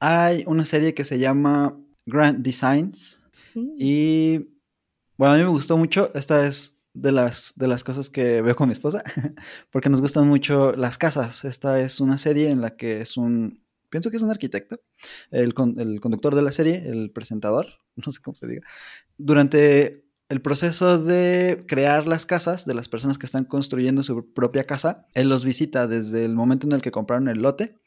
[0.00, 3.20] Hay una serie que se llama Grand Designs
[3.54, 4.38] y
[5.16, 6.10] bueno, a mí me gustó mucho.
[6.14, 9.04] Esta es de las, de las cosas que veo con mi esposa
[9.70, 11.44] porque nos gustan mucho las casas.
[11.44, 14.80] Esta es una serie en la que es un, pienso que es un arquitecto,
[15.30, 17.66] el, el conductor de la serie, el presentador,
[17.96, 18.62] no sé cómo se diga.
[19.16, 24.64] Durante el proceso de crear las casas de las personas que están construyendo su propia
[24.64, 27.78] casa, él los visita desde el momento en el que compraron el lote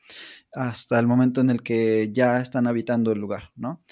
[0.54, 3.84] hasta el momento en el que ya están habitando el lugar, ¿no?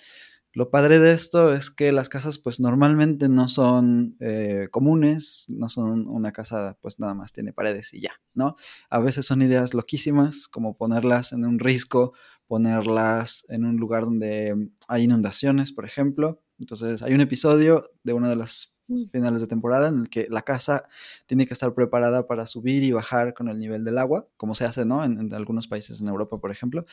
[0.53, 5.69] Lo padre de esto es que las casas pues normalmente no son eh, comunes, no
[5.69, 8.55] son una casa pues nada más tiene paredes y ya, ¿no?
[8.89, 12.13] A veces son ideas loquísimas como ponerlas en un risco,
[12.47, 16.41] ponerlas en un lugar donde hay inundaciones, por ejemplo.
[16.59, 19.09] Entonces hay un episodio de una de las Mm.
[19.11, 20.87] finales de temporada en el que la casa
[21.25, 24.63] tiene que estar preparada para subir y bajar con el nivel del agua, como se
[24.63, 25.03] hace, ¿no?
[25.03, 26.85] En, en algunos países en Europa, por ejemplo,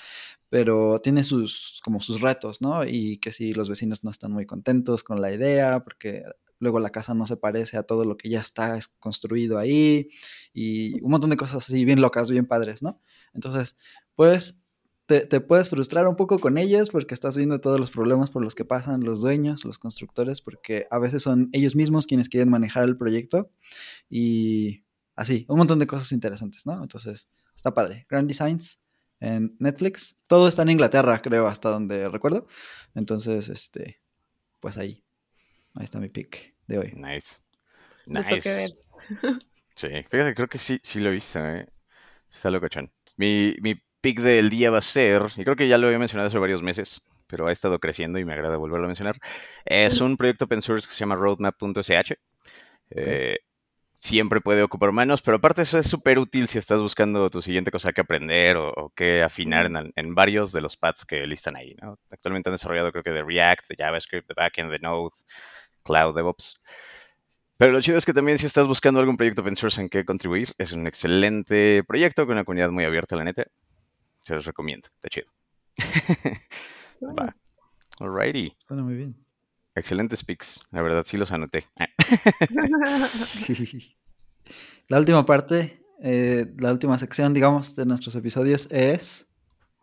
[0.48, 2.84] pero tiene sus, como sus retos, ¿no?
[2.84, 6.24] Y que si los vecinos no están muy contentos con la idea, porque
[6.60, 10.08] luego la casa no se parece a todo lo que ya está es- construido ahí,
[10.52, 13.00] y un montón de cosas así bien locas, bien padres, ¿no?
[13.34, 13.76] Entonces,
[14.14, 14.60] pues
[15.06, 18.42] te, te puedes frustrar un poco con ellos porque estás viendo todos los problemas por
[18.42, 22.50] los que pasan los dueños, los constructores, porque a veces son ellos mismos quienes quieren
[22.50, 23.50] manejar el proyecto
[24.08, 24.84] y
[25.14, 26.82] así, un montón de cosas interesantes, ¿no?
[26.82, 28.06] Entonces, está padre.
[28.08, 28.80] Grand Designs
[29.20, 30.16] en Netflix.
[30.26, 32.46] Todo está en Inglaterra, creo, hasta donde recuerdo.
[32.94, 34.00] Entonces, este,
[34.60, 35.04] pues ahí.
[35.74, 36.92] Ahí está mi pick de hoy.
[36.94, 37.36] Nice.
[38.06, 38.74] Nice.
[39.76, 41.68] Sí, fíjate, creo que sí, sí lo he visto, ¿eh?
[42.30, 42.92] Está locochón.
[43.16, 43.74] Mi, mi
[44.04, 46.62] pick del día va a ser, y creo que ya lo había mencionado hace varios
[46.62, 49.16] meses, pero ha estado creciendo y me agrada volverlo a mencionar.
[49.64, 52.12] Es un proyecto open source que se llama roadmap.sh.
[52.90, 53.38] Eh,
[53.94, 57.70] siempre puede ocupar manos, pero aparte eso es súper útil si estás buscando tu siguiente
[57.70, 61.56] cosa que aprender o, o que afinar en, en varios de los paths que listan
[61.56, 61.74] ahí.
[61.80, 61.98] ¿no?
[62.10, 65.16] Actualmente han desarrollado creo que de React, de JavaScript, de Backend, de Node,
[65.82, 66.60] Cloud DevOps.
[67.56, 70.04] Pero lo chido es que también si estás buscando algún proyecto open source en que
[70.04, 73.44] contribuir, es un excelente proyecto con una comunidad muy abierta, la neta.
[74.24, 75.26] Se los recomiendo, está chido.
[77.18, 77.36] Va.
[78.00, 78.56] Alrighty.
[78.66, 79.14] Suena muy bien.
[79.74, 81.66] Excelentes picks, la verdad sí los anoté.
[84.88, 89.26] La última parte, eh, la última sección, digamos, de nuestros episodios es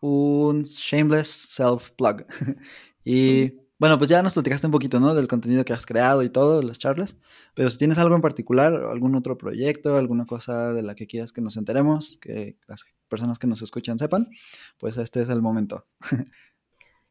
[0.02, 2.26] un shameless self-plug.
[3.04, 5.16] y bueno, pues ya nos platicaste un poquito, ¿no?
[5.16, 7.18] Del contenido que has creado y todo, las charlas.
[7.56, 11.34] Pero si tienes algo en particular, algún otro proyecto, alguna cosa de la que quieras
[11.34, 14.28] que nos enteremos, que las personas que nos escuchan sepan,
[14.78, 15.88] pues este es el momento.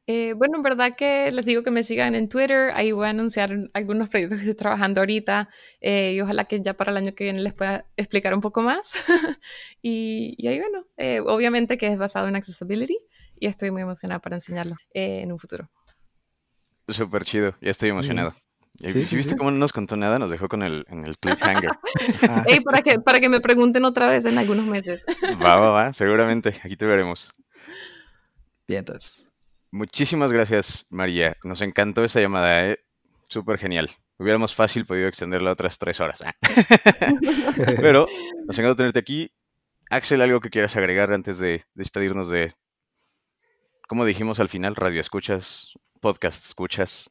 [0.07, 3.11] Eh, bueno, en verdad que les digo que me sigan en Twitter, ahí voy a
[3.11, 5.49] anunciar algunos proyectos que estoy trabajando ahorita
[5.81, 8.61] eh, y ojalá que ya para el año que viene les pueda explicar un poco
[8.61, 9.05] más.
[9.83, 12.99] y, y ahí bueno, eh, obviamente que es basado en accessibility
[13.39, 15.71] y estoy muy emocionada para enseñarlo eh, en un futuro.
[16.93, 18.35] Súper chido, ya estoy emocionado.
[18.81, 19.37] Sí, si sí, viste sí.
[19.37, 21.71] cómo no nos contó nada, nos dejó con el, en el cliffhanger.
[22.29, 25.05] Ah, Ey, para, que, para que me pregunten otra vez en algunos meses.
[25.45, 27.33] va, va, va, seguramente, aquí te veremos.
[28.67, 29.27] bien, entonces.
[29.71, 31.37] Muchísimas gracias, María.
[31.45, 32.79] Nos encantó esta llamada, ¿eh?
[33.29, 33.91] Súper genial.
[34.19, 36.23] Hubiéramos fácil podido extenderla otras tres horas.
[36.23, 36.35] Ah.
[37.77, 38.07] Pero
[38.47, 39.31] nos encantó tenerte aquí.
[39.91, 42.53] Axel, ¿algo que quieras agregar antes de despedirnos de,
[43.89, 47.11] como dijimos al final, radio escuchas, podcast escuchas?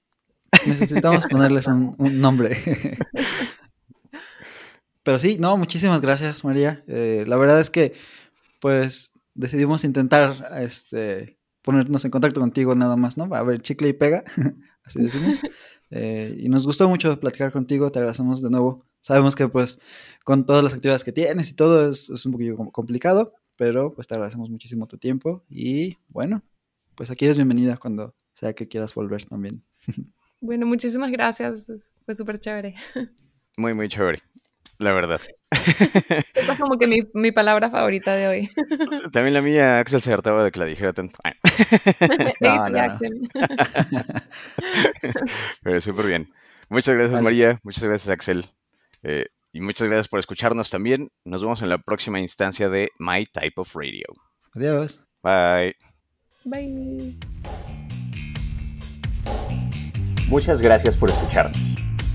[0.66, 2.98] Necesitamos ponerles un, un nombre.
[5.04, 6.84] Pero sí, no, muchísimas gracias, María.
[6.88, 7.94] Eh, la verdad es que,
[8.60, 13.34] pues, decidimos intentar este, ponernos en contacto contigo nada más, ¿no?
[13.34, 14.24] A ver, chicle y pega,
[14.84, 15.40] así decimos.
[15.92, 18.86] Eh, y nos gustó mucho platicar contigo, te agradecemos de nuevo.
[19.02, 19.80] Sabemos que, pues,
[20.24, 24.08] con todas las actividades que tienes y todo es, es un poquito complicado, pero pues
[24.08, 26.44] te agradecemos muchísimo tu tiempo y bueno,
[26.96, 29.64] pues aquí eres bienvenida cuando sea que quieras volver también.
[30.42, 32.74] Bueno, muchísimas gracias, fue súper chévere.
[33.58, 34.24] Muy, muy chévere
[34.80, 35.22] la verdad.
[35.52, 38.50] Esta es como que mi, mi, palabra favorita de hoy.
[39.12, 41.18] También la mía, Axel se hartaba de que la dijera tanto.
[42.40, 43.30] no, no, Axel.
[45.62, 46.30] Pero súper bien.
[46.70, 47.24] Muchas gracias, vale.
[47.24, 47.60] María.
[47.64, 48.50] Muchas gracias, Axel.
[49.04, 51.10] Eh, y muchas gracias por escucharnos también.
[51.26, 54.08] Nos vemos en la próxima instancia de My Type of Radio.
[54.54, 55.04] Adiós.
[55.22, 55.76] Bye.
[56.46, 57.39] Bye.
[60.30, 61.58] Muchas gracias por escucharnos.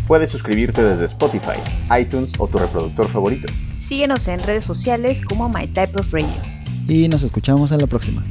[0.06, 1.58] Puedes suscribirte desde Spotify,
[1.98, 3.52] iTunes o tu reproductor favorito.
[3.80, 6.28] Síguenos en redes sociales como My Type of Radio.
[6.86, 8.22] Y nos escuchamos en la próxima.